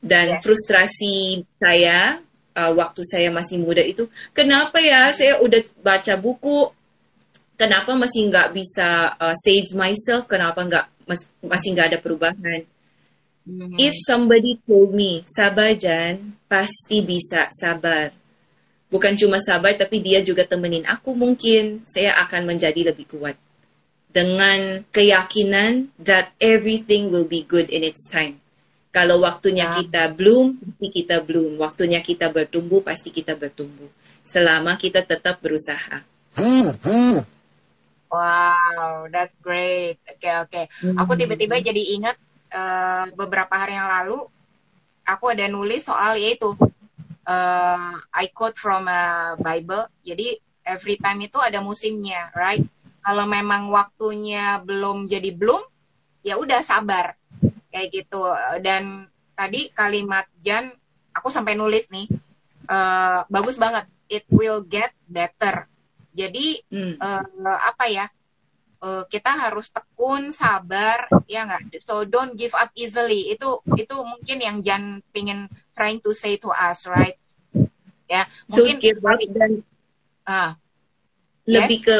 [0.00, 0.40] Dan yeah.
[0.42, 2.18] frustrasi saya
[2.58, 6.66] uh, waktu saya masih muda itu, kenapa ya saya udah baca buku,
[7.54, 12.66] kenapa masih nggak bisa uh, save myself, kenapa nggak mas, masih nggak ada perubahan?
[13.48, 13.76] Mm-hmm.
[13.80, 18.12] If somebody told me, sabar Jan, pasti bisa sabar.
[18.90, 23.38] Bukan cuma sabar, tapi dia juga temenin aku mungkin saya akan menjadi lebih kuat.
[24.10, 28.42] Dengan keyakinan that everything will be good in its time.
[28.90, 29.76] Kalau waktunya yeah.
[29.78, 31.54] kita bloom, pasti kita bloom.
[31.62, 33.86] Waktunya kita bertumbuh, pasti kita bertumbuh.
[34.26, 36.02] Selama kita tetap berusaha.
[38.10, 40.02] Wow, that's great.
[40.10, 40.50] Oke, okay, oke.
[40.50, 40.64] Okay.
[40.98, 42.18] Aku tiba-tiba jadi ingat
[42.54, 44.26] uh, beberapa hari yang lalu
[45.06, 46.54] aku ada nulis soal yaitu
[47.26, 49.86] uh, I quote from a Bible.
[50.06, 52.62] Jadi every time itu ada musimnya, right?
[53.00, 55.62] Kalau memang waktunya belum jadi belum,
[56.20, 57.16] ya udah sabar
[57.72, 58.22] kayak gitu.
[58.60, 60.68] Dan tadi kalimat Jan,
[61.16, 62.06] aku sampai nulis nih,
[62.68, 63.88] uh, bagus banget.
[64.10, 65.70] It will get better.
[66.12, 66.98] Jadi hmm.
[66.98, 68.06] uh, apa ya?
[68.80, 71.84] Uh, kita harus tekun, sabar, ya nggak?
[71.84, 73.32] So don't give up easily.
[73.32, 77.16] Itu itu mungkin yang Jan pengen trying to say to us, right?
[78.10, 79.52] Ya, mungkin don't give up dan
[80.26, 80.50] uh,
[81.46, 81.86] lebih yes?
[81.86, 81.96] ke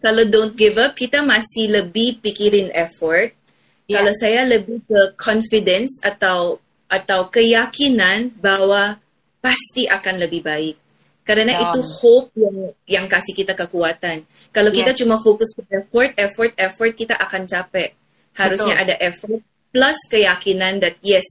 [0.00, 3.36] kalau don't give up kita masih lebih pikirin effort.
[3.84, 4.00] Yeah.
[4.00, 6.56] Kalau saya lebih ke confidence atau
[6.88, 8.96] atau keyakinan bahwa
[9.44, 10.76] pasti akan lebih baik.
[11.24, 11.64] Karena Betul.
[11.64, 14.28] itu hope yang yang kasih kita kekuatan.
[14.52, 15.00] Kalau kita Yes.
[15.00, 17.96] cuma fokus ke effort, effort, effort, kita akan capek.
[18.36, 18.84] Harusnya Betul.
[18.84, 19.40] ada effort
[19.72, 21.26] plus keyakinan that yes,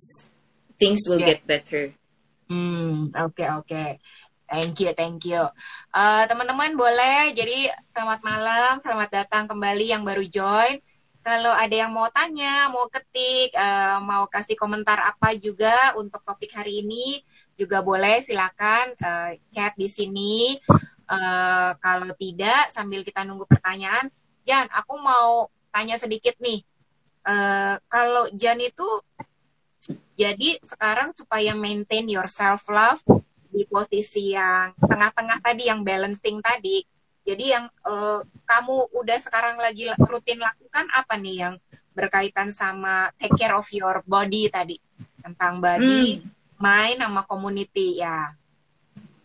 [0.82, 1.38] things will Yeah.
[1.38, 1.94] get better.
[2.50, 3.86] Hmm, oke oke.
[4.50, 5.42] Thank you, thank you.
[5.96, 10.78] Eh, teman-teman boleh, jadi selamat malam, selamat datang kembali yang baru join.
[11.24, 16.52] Kalau ada yang mau tanya, mau ketik, eh, mau kasih komentar apa juga untuk topik
[16.54, 17.24] hari ini,
[17.54, 20.58] juga boleh silakan eh, chat di sini.
[21.04, 24.10] Eh, kalau tidak, sambil kita nunggu pertanyaan,
[24.44, 26.64] Jan, aku mau tanya sedikit nih.
[27.24, 28.88] Eh, kalau Jan itu
[30.14, 33.02] jadi sekarang supaya maintain your self love
[33.54, 36.82] di posisi yang tengah-tengah tadi yang balancing tadi.
[37.24, 41.56] Jadi yang eh, kamu udah sekarang lagi rutin lakukan apa nih yang
[41.94, 44.82] berkaitan sama take care of your body tadi
[45.24, 46.20] tentang body,
[46.64, 48.32] mind sama community ya.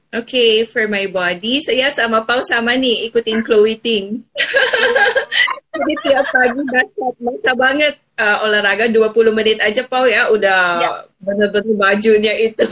[0.08, 4.24] Okay, for my body, saya sama Pau sama nih, ikutin Chloe Ting.
[5.78, 10.90] Jadi tiap pagi dasar, masa banget uh, olahraga 20 menit aja Pau ya, udah Ya.
[11.20, 12.64] bener-bener bajunya itu.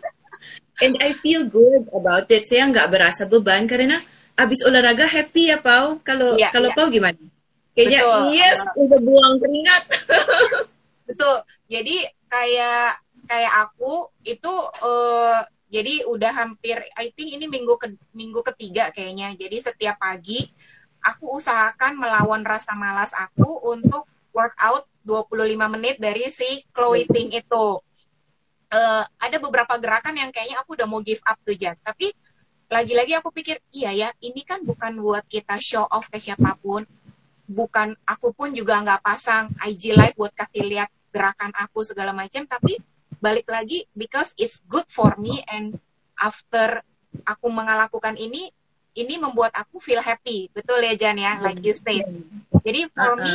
[0.82, 2.48] And I feel good about it.
[2.48, 4.00] Saya nggak berasa beban karena
[4.34, 6.00] abis olahraga happy ya Pau.
[6.00, 6.76] Kalau Ya, kalau ya.
[6.76, 7.20] Pau gimana?
[7.76, 8.20] Kayaknya Betul.
[8.32, 9.82] yes, udah buang keringat.
[11.12, 11.36] Betul.
[11.68, 11.96] Jadi
[12.32, 12.96] kayak
[13.26, 14.52] kayak aku itu
[14.82, 19.34] eh, jadi udah hampir I think ini minggu ke, minggu ketiga kayaknya.
[19.34, 20.46] Jadi setiap pagi
[21.02, 27.66] aku usahakan melawan rasa malas aku untuk workout 25 menit dari si Chloe Ting itu.
[28.70, 31.78] Eh, ada beberapa gerakan yang kayaknya aku udah mau give up tuh Jan.
[31.82, 32.10] Tapi
[32.66, 36.82] lagi-lagi aku pikir iya ya ini kan bukan buat kita show off ke siapa pun
[37.46, 42.42] bukan aku pun juga nggak pasang IG live buat kasih lihat gerakan aku segala macam
[42.42, 42.82] tapi
[43.26, 45.74] balik lagi because it's good for me and
[46.22, 46.78] after
[47.26, 48.46] aku melakukan ini
[48.96, 50.48] ini membuat aku feel happy.
[50.54, 51.42] Betul ya Jan ya?
[51.42, 52.06] Like you said.
[52.62, 53.34] Jadi for me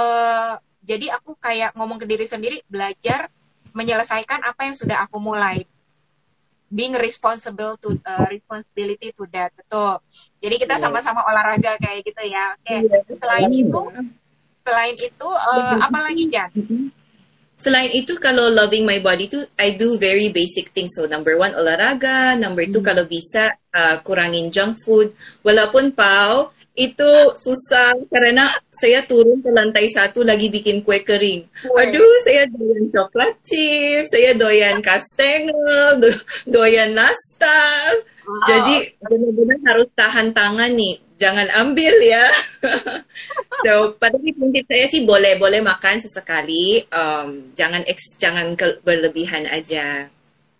[0.00, 0.54] eh,
[0.86, 3.28] jadi aku kayak ngomong ke diri sendiri belajar
[3.76, 5.68] menyelesaikan apa yang sudah aku mulai.
[6.66, 9.54] Being responsible to uh, responsibility to that.
[9.54, 10.02] Betul.
[10.42, 12.58] Jadi kita sama-sama olahraga kayak gitu ya.
[12.58, 12.76] Oke.
[12.82, 12.98] Iya.
[13.22, 13.80] selain itu
[14.66, 16.50] selain itu eh, apa lagi Jan
[17.66, 20.94] Selain itu, kalau loving my body tuh, I do very basic things.
[20.94, 22.38] So, number one, olahraga.
[22.38, 25.10] Number two, kalau bisa, uh, kurangin junk food.
[25.42, 31.48] Walaupun, Pau, itu susah karena saya turun ke lantai satu lagi bikin kue kering.
[31.66, 31.74] Kue.
[31.74, 38.04] Aduh, saya doyan coklat chip, saya doyan kastengel, do- doyan nastar.
[38.26, 38.42] Wow.
[38.42, 42.26] Jadi benar-benar harus tahan tangan nih, jangan ambil ya.
[43.64, 49.46] so pada prinsip saya sih boleh boleh makan sesekali, um, jangan eks, jangan ke- berlebihan
[49.46, 50.10] aja.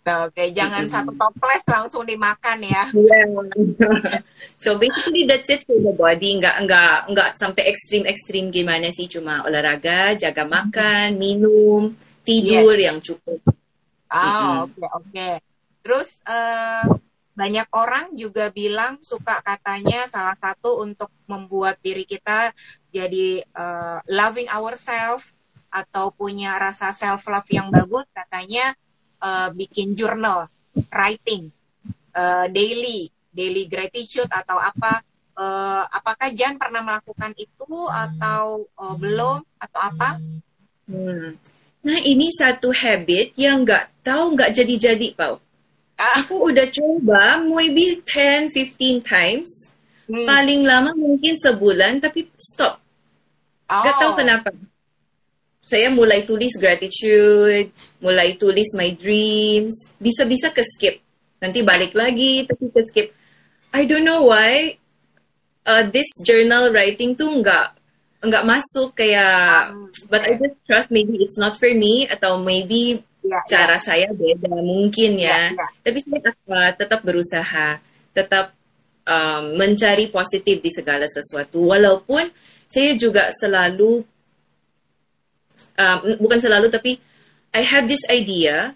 [0.07, 0.95] Nah, oke jangan Mm-mm.
[0.95, 2.87] satu toples langsung dimakan ya
[4.63, 9.11] so basically that's it for the body, nggak nggak nggak sampai ekstrim ekstrim gimana sih,
[9.11, 11.91] cuma olahraga, jaga makan, minum,
[12.23, 13.43] tidur yang cukup.
[14.07, 15.27] ah oke oke
[15.83, 16.87] terus eh,
[17.37, 22.49] banyak orang juga bilang suka katanya salah satu untuk membuat diri kita
[22.89, 25.37] jadi eh, loving ourselves
[25.69, 28.73] atau punya rasa self love yang bagus katanya
[29.21, 30.49] eh, bikin journal
[30.89, 31.53] writing
[32.17, 35.05] eh, daily daily gratitude atau apa
[35.37, 40.09] Eh, apakah Jan pernah melakukan itu atau eh, belum atau apa
[40.87, 41.35] Hmm.
[41.83, 45.35] Nah ini satu habit yang nggak tahu nggak jadi-jadi, Pau.
[45.97, 49.73] Ah, Aku udah coba maybe 10-15 times.
[50.05, 50.23] hmm.
[50.23, 52.79] Paling lama mungkin sebulan, tapi stop.
[53.65, 54.17] Gak tahu Oh.
[54.17, 54.49] kenapa.
[55.67, 59.91] Saya mulai tulis gratitude, mulai tulis my dreams.
[59.99, 61.03] Bisa-bisa ke skip.
[61.43, 63.07] Nanti balik lagi, tapi ke skip.
[63.75, 64.79] I don't know why
[65.67, 67.75] uh, this journal writing tuh nggak
[68.23, 73.03] nggak masuk kayak Hmm, but I just trust maybe it's not for me atau maybe
[73.27, 75.51] Ya, cara saya beda mungkin ya.
[75.51, 75.67] Ya, ya.
[75.83, 77.67] Tapi saya uh, tetap berusaha,
[78.15, 78.55] tetap
[79.03, 81.59] um, mencari positif di segala sesuatu.
[81.67, 82.31] Walaupun
[82.71, 84.07] saya juga selalu,
[85.75, 86.99] um, bukan selalu tapi
[87.51, 88.75] I have this idea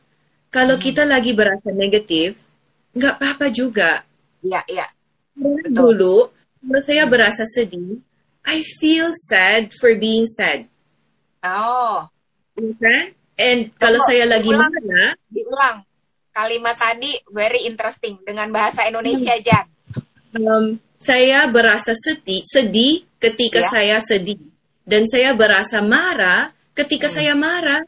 [0.52, 0.84] kalau Hmm.
[0.84, 2.36] kita lagi berasa negatif,
[2.92, 4.04] nggak apa-apa juga.
[4.44, 4.84] ya, ya.
[5.38, 5.96] Karena Betul.
[5.96, 6.18] dulu
[6.60, 8.04] kalau saya berasa sedih,
[8.44, 10.68] I feel sad for being sad.
[11.42, 12.10] Oh,
[12.58, 13.16] Okay?
[13.42, 14.70] And kalau saya lagi ulang.
[14.70, 15.78] marah, diulang.
[16.32, 19.66] Kalimat tadi very interesting dengan bahasa Indonesia, Jan.
[20.38, 23.68] um, saya berasa sedih, sedih ketika Ya.
[23.68, 24.38] saya sedih.
[24.86, 27.16] Dan saya berasa marah ketika Hmm.
[27.18, 27.82] saya marah.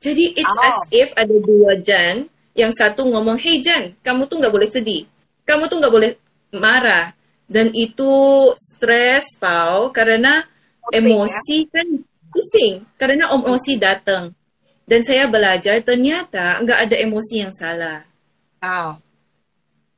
[0.00, 0.66] Jadi it's Oh.
[0.66, 2.26] as if ada dua Jan
[2.56, 5.04] yang satu ngomong, hey Jan, kamu tuh nggak boleh sedih,
[5.44, 6.10] kamu tuh nggak boleh
[6.56, 7.12] marah,
[7.46, 8.10] dan itu
[8.58, 10.42] stres pau karena
[10.90, 11.86] emosi kan
[12.30, 14.30] pusing karena emosi datang
[14.86, 18.06] dan saya belajar ternyata nggak ada emosi yang salah.
[18.62, 18.94] Oh.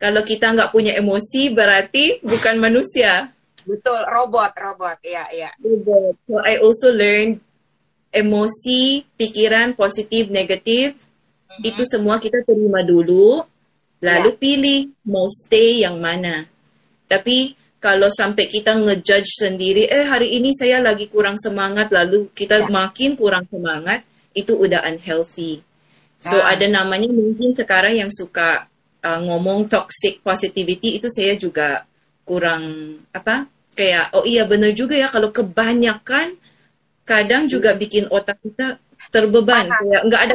[0.01, 3.31] Kalau kita nggak punya emosi berarti bukan manusia.
[3.69, 5.53] Betul, robot, robot, ya, ya.
[5.61, 6.17] Robot.
[6.25, 7.45] So I also learned
[8.09, 11.69] emosi, pikiran positif, negatif, mm-hmm.
[11.69, 13.45] itu semua kita terima dulu,
[14.01, 14.41] lalu yeah.
[14.41, 16.49] pilih mau stay yang mana.
[17.05, 22.65] Tapi kalau sampai kita ngejudge sendiri, eh hari ini saya lagi kurang semangat, lalu kita
[22.65, 22.73] yeah.
[22.73, 24.01] makin kurang semangat,
[24.33, 25.63] itu udah unhealthy.
[26.19, 26.53] So ah.
[26.53, 28.67] ada namanya mungkin sekarang yang suka
[29.03, 31.87] uh, ngomong toxic positivity itu saya juga
[32.27, 36.37] kurang apa kayak oh iya benar juga ya kalau kebanyakan
[37.09, 38.77] kadang juga bikin otak kita
[39.09, 39.81] terbeban ah.
[39.81, 40.35] kayak nggak ada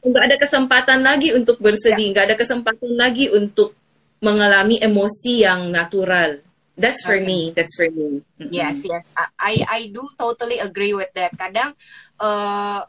[0.00, 2.10] nggak ada kesempatan lagi untuk bersedih ya.
[2.16, 3.76] nggak ada kesempatan lagi untuk
[4.24, 6.40] mengalami emosi yang natural
[6.78, 7.28] that's for okay.
[7.28, 9.04] me that's for me yes yes
[9.36, 11.76] I I do totally agree with that kadang
[12.16, 12.80] uh,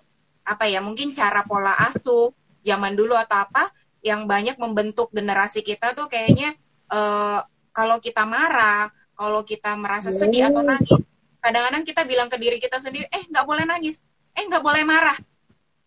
[0.46, 3.70] apa ya mungkin cara pola asuh zaman dulu atau apa
[4.02, 6.58] yang banyak membentuk generasi kita tuh kayaknya
[6.89, 11.02] uh, kalau kita marah kalau kita merasa sedih atau nangis
[11.42, 14.06] kadang-kadang kita bilang ke diri kita sendiri eh nggak boleh nangis.
[14.38, 15.18] Eh nggak boleh marah.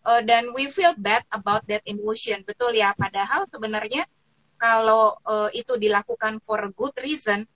[0.05, 2.43] Uh, dan we feel bad about that emotion.
[2.45, 4.05] Betul ya padahal sebenarnya
[4.59, 7.47] kalau uh, itu dilakukan for a good reason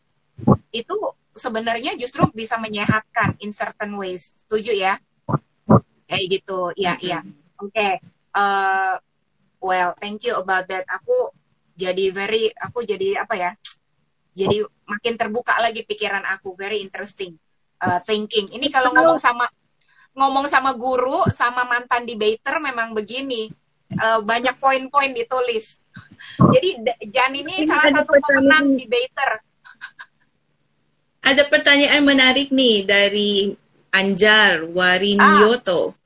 [0.72, 0.96] itu
[1.36, 4.48] sebenarnya justru bisa menyehatkan in certain ways.
[4.48, 4.98] Setuju ya
[6.10, 6.74] kayak gitu.
[6.74, 7.22] Ya ya
[7.62, 8.02] oke okay.
[8.34, 8.98] uh,
[9.62, 10.84] well thank you about that.
[10.90, 11.30] Aku
[11.78, 13.52] jadi very aku jadi apa ya?
[14.34, 16.58] Jadi makin terbuka lagi pikiran aku.
[16.58, 17.38] Very interesting
[17.86, 18.50] uh, thinking.
[18.50, 19.46] Ini kalau ngomong sama
[20.18, 23.48] ngomong sama guru sama mantan debater memang begini.
[23.90, 25.82] Uh, banyak poin-poin ditulis.
[26.54, 26.70] Jadi
[27.10, 29.42] Jan ini, ini salah satu pemenang debater.
[31.26, 33.50] Ada pertanyaan menarik nih dari
[33.90, 35.82] Anjar Warinyoto.
[35.90, 35.99] Ah.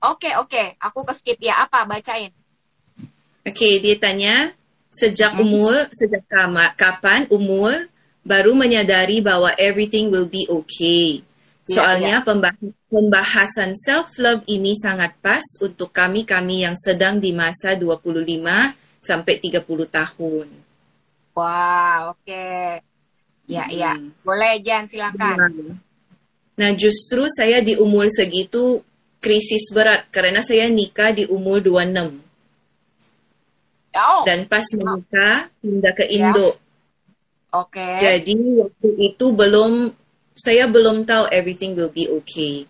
[0.00, 0.48] Oke, okay, oke.
[0.48, 0.66] Okay.
[0.80, 1.60] Aku ke skip ya.
[1.60, 1.84] Apa?
[1.84, 2.32] Bacain.
[3.44, 4.56] Oke, okay, dia tanya,
[4.88, 5.44] sejak hmm.
[5.44, 7.88] umur, sejak kama, kapan umur
[8.24, 11.20] baru menyadari bahwa everything will be okay.
[11.68, 12.72] Ya, Soalnya yeah, yeah.
[12.88, 18.24] pembahasan self-love ini sangat pas untuk kami-kami yang sedang di masa 25
[19.04, 20.48] sampai 30 tahun.
[21.36, 22.24] Wow, oke.
[22.24, 22.80] Okay.
[23.48, 23.92] Ya, ya.
[23.96, 24.16] hmm.
[24.16, 24.24] ya.
[24.24, 25.76] Boleh, Jan, silakan.
[26.60, 28.84] Nah, justru saya di umur segitu
[29.20, 32.18] krisis berat karena saya nikah di umur 26.
[33.90, 34.22] Oh.
[34.24, 36.56] Dan pas menikah pindah ke Indo.
[37.52, 37.76] Oke.
[37.76, 37.98] Okay.
[38.00, 39.92] Jadi waktu itu belum
[40.32, 42.64] saya belum tahu everything will be okay.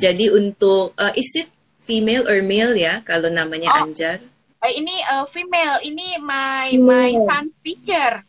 [0.00, 1.52] Jadi untuk uh, is it
[1.84, 3.84] female or male ya kalau namanya oh.
[3.84, 4.24] Anjar?
[4.62, 5.76] Uh, ini uh, female.
[5.84, 8.24] Ini my my son teacher.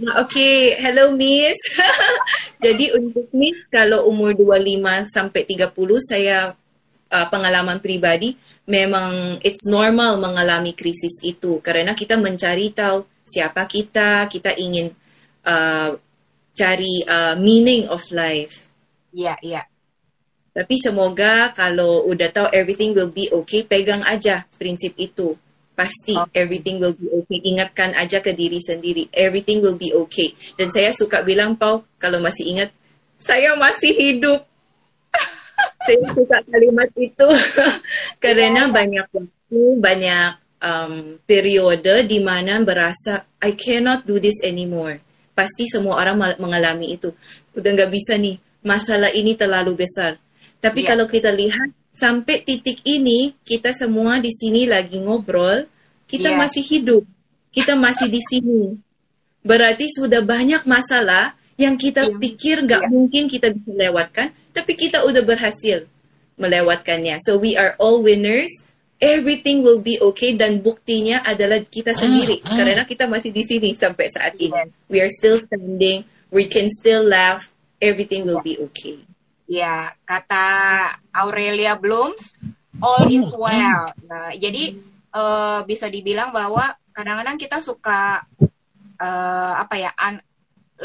[0.00, 0.56] Oke, okay.
[0.76, 1.56] hello Miss.
[2.64, 5.72] Jadi untuk Miss kalau umur 25 sampai 30
[6.04, 6.52] saya
[7.10, 8.38] uh, pengalaman pribadi,
[8.70, 14.94] memang it's normal mengalami krisis itu karena kita mencari tahu siapa kita, kita ingin
[15.46, 15.94] uh,
[16.54, 18.70] cari uh, meaning of life.
[19.10, 19.54] Iya, yeah, iya.
[19.62, 19.66] Yeah.
[20.50, 25.38] Tapi semoga kalau udah tahu everything will be okay, pegang aja prinsip itu.
[25.78, 26.42] Pasti okay.
[26.42, 27.38] everything will be okay.
[27.38, 30.34] Ingatkan aja ke diri sendiri, everything will be okay.
[30.58, 32.74] Dan saya suka bilang, Pau, kalau masih ingat,
[33.14, 34.49] saya masih hidup
[35.80, 37.28] saya suka kalimat itu
[38.22, 38.72] karena yeah.
[38.72, 40.92] banyak waktu, banyak um,
[41.24, 45.00] periode di mana berasa I cannot do this anymore.
[45.32, 47.16] Pasti semua orang mengalami itu.
[47.56, 50.20] Udah nggak bisa nih, masalah ini terlalu besar.
[50.60, 50.88] Tapi yeah.
[50.92, 55.64] kalau kita lihat sampai titik ini kita semua di sini lagi ngobrol,
[56.04, 56.38] kita yeah.
[56.38, 57.02] masih hidup,
[57.56, 58.76] kita masih di sini.
[59.40, 62.16] Berarti sudah banyak masalah yang kita yeah.
[62.16, 62.90] pikir nggak yeah.
[62.90, 65.84] mungkin kita bisa lewatkan, tapi kita udah berhasil
[66.40, 67.20] melewatkannya.
[67.20, 68.48] So we are all winners.
[69.00, 72.56] Everything will be okay dan buktinya adalah kita sendiri ah, ah.
[72.60, 74.52] karena kita masih di sini sampai saat ini.
[74.92, 76.04] We are still standing.
[76.28, 77.48] We can still laugh.
[77.80, 79.00] Everything will be okay.
[79.48, 80.44] Ya, kata
[81.16, 82.36] Aurelia Blooms,
[82.84, 83.88] all is well.
[84.04, 84.76] Nah, jadi
[85.16, 88.20] uh, bisa dibilang bahwa kadang-kadang kita suka
[89.00, 90.20] uh, apa ya, un,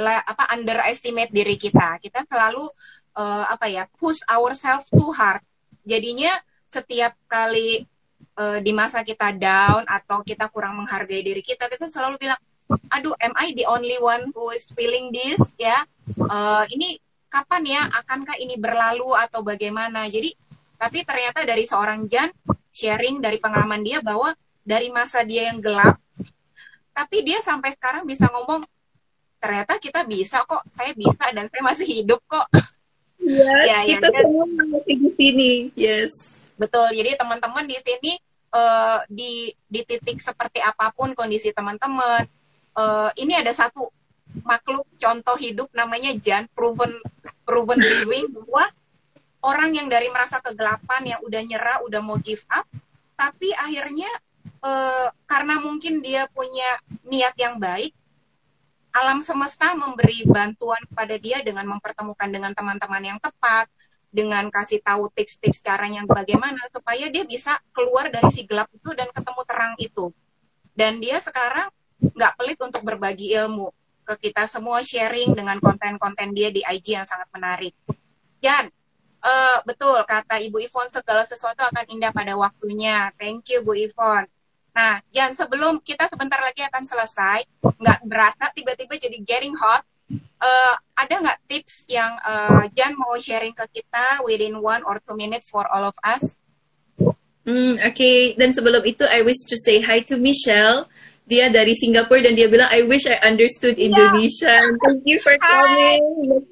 [0.03, 1.99] apa underestimate diri kita.
[2.03, 2.63] Kita selalu
[3.15, 5.39] uh, apa ya push ourselves too hard.
[5.87, 6.31] Jadinya
[6.67, 7.85] setiap kali
[8.35, 12.41] uh, di masa kita down atau kita kurang menghargai diri kita kita selalu bilang
[12.89, 15.55] aduh am I the only one who is feeling this?
[15.55, 15.85] Ya.
[16.19, 16.99] Uh, ini
[17.31, 17.81] kapan ya?
[17.95, 20.09] Akankah ini berlalu atau bagaimana?
[20.11, 20.35] Jadi
[20.75, 22.27] tapi ternyata dari seorang Jan
[22.75, 24.35] sharing dari pengalaman dia bahwa
[24.65, 25.95] dari masa dia yang gelap
[26.95, 28.63] tapi dia sampai sekarang bisa ngomong
[29.45, 30.65] ternyata kita bisa kok.
[30.73, 32.49] Saya bisa dan saya masih hidup kok.
[33.21, 35.51] Yes, ya, kita ya, semua masih di sini.
[35.77, 36.13] Yes.
[36.57, 36.97] Betul.
[36.97, 38.11] Jadi teman-teman di sini
[38.57, 42.25] uh, di di titik seperti apa pun kondisi teman-teman
[42.73, 43.85] uh, ini ada satu
[44.41, 46.89] makhluk contoh hidup namanya Jan proven
[47.45, 48.33] proven living.
[48.33, 48.65] Bahwa
[49.45, 52.65] orang yang dari merasa kegelapan yang udah nyerah udah mau give up
[53.15, 54.09] tapi akhirnya
[54.59, 56.67] uh, karena mungkin dia punya
[57.07, 57.95] niat yang baik
[58.95, 63.67] alam semesta memberi bantuan kepada dia dengan mempertemukan dengan teman-teman yang tepat
[64.07, 69.11] dengan kasih tahu tips-tips caranya bagaimana supaya dia bisa keluar dari si gelap itu dan
[69.11, 70.05] ketemu terang itu
[70.71, 71.67] dan dia sekarang
[71.99, 73.71] nggak pelit untuk berbagi ilmu
[74.05, 77.73] ke kita semua sharing dengan konten-konten dia di IG yang sangat menarik.
[78.37, 78.69] Jan,
[79.25, 83.09] uh, betul kata Ibu Ivon segala sesuatu akan indah pada waktunya.
[83.17, 84.29] Thank you Bu Ivon.
[84.75, 89.87] Nah, Jan sebelum kita sebentar lagi akan selesai, nggak berasa tiba-tiba jadi getting hot.
[90.35, 95.15] Uh, ada nggak tips yang uh, Jan mau sharing ke kita within one or two
[95.15, 96.37] minutes for all of us?
[97.45, 98.19] Hmm, Oke, okay.
[98.35, 100.91] dan sebelum itu I wish to say hi to Michelle
[101.25, 103.89] dia dari Singapura dan dia bilang I wish I understood yeah.
[103.89, 104.53] Indonesia.
[104.85, 106.01] Thank you for coming.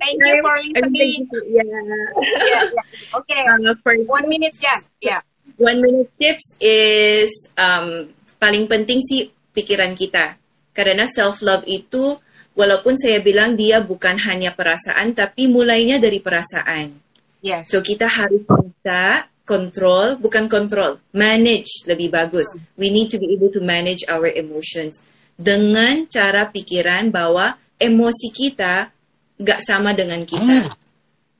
[0.01, 1.19] Thank you for listening.
[1.45, 1.61] Yeah.
[1.69, 3.17] yeah, yeah.
[3.21, 3.41] Okay.
[3.45, 4.75] Uh, for one minute ya.
[4.97, 5.21] Yeah.
[5.63, 10.35] One minute tips is um, paling penting sih pikiran kita.
[10.75, 12.19] Karena self love itu
[12.51, 16.99] walaupun saya bilang dia bukan hanya perasaan tapi mulainya dari perasaan.
[17.39, 17.71] Yes.
[17.71, 22.51] So kita harus bisa control, bukan control, manage lebih bagus.
[22.75, 24.99] We need to be able to manage our emotions
[25.39, 28.91] dengan cara pikiran bahwa emosi kita
[29.39, 30.75] gak sama dengan kita.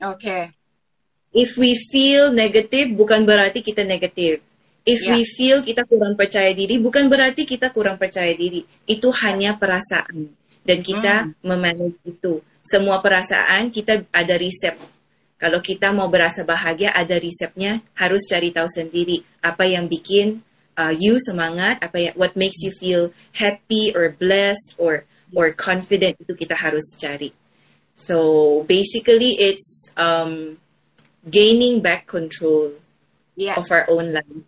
[0.04, 0.20] Oke.
[0.20, 0.44] Okay.
[1.34, 4.40] If we feel negative, bukan berarti kita negatif.
[4.86, 5.18] If yeah.
[5.18, 8.62] we feel kita kurang percaya diri, bukan berarti kita kurang percaya diri.
[8.86, 10.30] Itu hanya perasaan.
[10.64, 11.44] Dan kita mm.
[11.44, 12.40] memanage itu.
[12.64, 14.78] Semua perasaan kita ada resep
[15.44, 17.84] kalau kita mau berasa bahagia, ada resepnya.
[18.00, 20.40] Harus cari tahu sendiri apa yang bikin
[20.80, 25.04] uh, you semangat, apa yang what makes you feel happy or blessed or
[25.36, 27.36] or confident itu kita harus cari.
[27.92, 30.63] So basically, it's um,
[31.24, 32.76] gaining back control
[33.36, 33.56] yeah.
[33.56, 34.44] of our own life.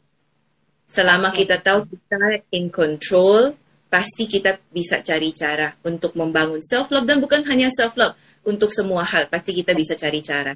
[0.92, 1.44] Selama okay.
[1.44, 3.56] kita tahu kita in control,
[3.92, 8.16] pasti kita bisa cari cara untuk membangun self love dan bukan hanya self love
[8.46, 10.54] untuk semua hal pasti kita bisa cari cara.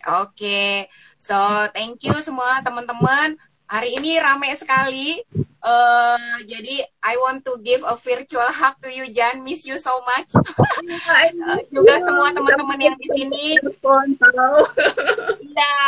[0.00, 0.72] Oke, okay.
[1.20, 1.36] so
[1.76, 3.36] thank you semua teman-teman.
[3.70, 5.22] Hari ini ramai sekali.
[5.62, 9.46] Uh, jadi I want to give a virtual hug to you, Jan.
[9.46, 10.34] Miss you so much.
[10.34, 13.44] uh, juga semua teman-teman yang di sini.
[15.50, 15.78] Iya.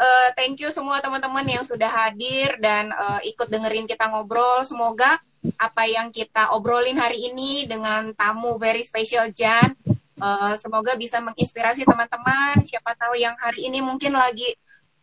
[0.00, 4.64] uh, thank you semua teman-teman yang sudah hadir dan uh, ikut dengerin kita ngobrol.
[4.64, 5.20] Semoga
[5.60, 9.76] apa yang kita obrolin hari ini dengan tamu very special Jan
[10.20, 12.60] Uh, semoga bisa menginspirasi teman-teman.
[12.60, 14.52] Siapa tahu yang hari ini mungkin lagi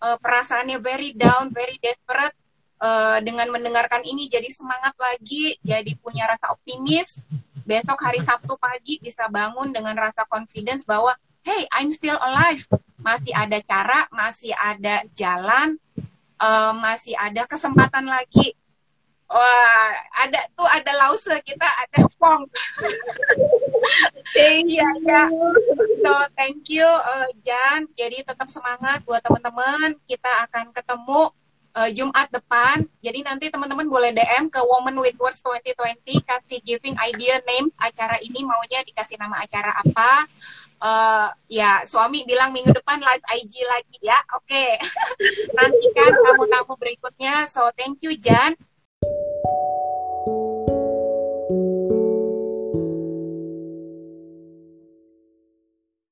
[0.02, 2.36] uh, perasaannya very down, very desperate.
[2.78, 7.18] Uh, dengan mendengarkan ini jadi semangat lagi, jadi punya rasa optimis.
[7.66, 12.70] Besok hari Sabtu pagi bisa bangun dengan rasa confidence bahwa hey, I'm still alive.
[13.02, 15.82] Masih ada cara, masih ada jalan,
[16.38, 18.54] uh, masih ada kesempatan lagi.
[19.28, 19.92] Wah,
[20.24, 22.48] ada tuh ada lause kita ada fong.
[24.38, 24.86] Thank you.
[25.02, 25.26] Ya,
[25.98, 27.90] So, thank you, uh, Jan.
[27.98, 29.98] Jadi tetap semangat buat teman-teman.
[30.06, 31.34] Kita akan ketemu
[31.78, 32.82] uh, Jumat depan.
[33.02, 38.18] Jadi nanti teman-teman boleh DM ke Woman with Words 2020 kasih giving idea name acara
[38.26, 40.12] ini maunya dikasih nama acara apa.
[40.78, 44.18] Uh, ya suami bilang minggu depan live IG lagi ya.
[44.38, 44.54] Oke.
[44.54, 44.72] Okay.
[45.58, 47.46] Nantikan tamu-tamu berikutnya.
[47.46, 48.58] So thank you Jan.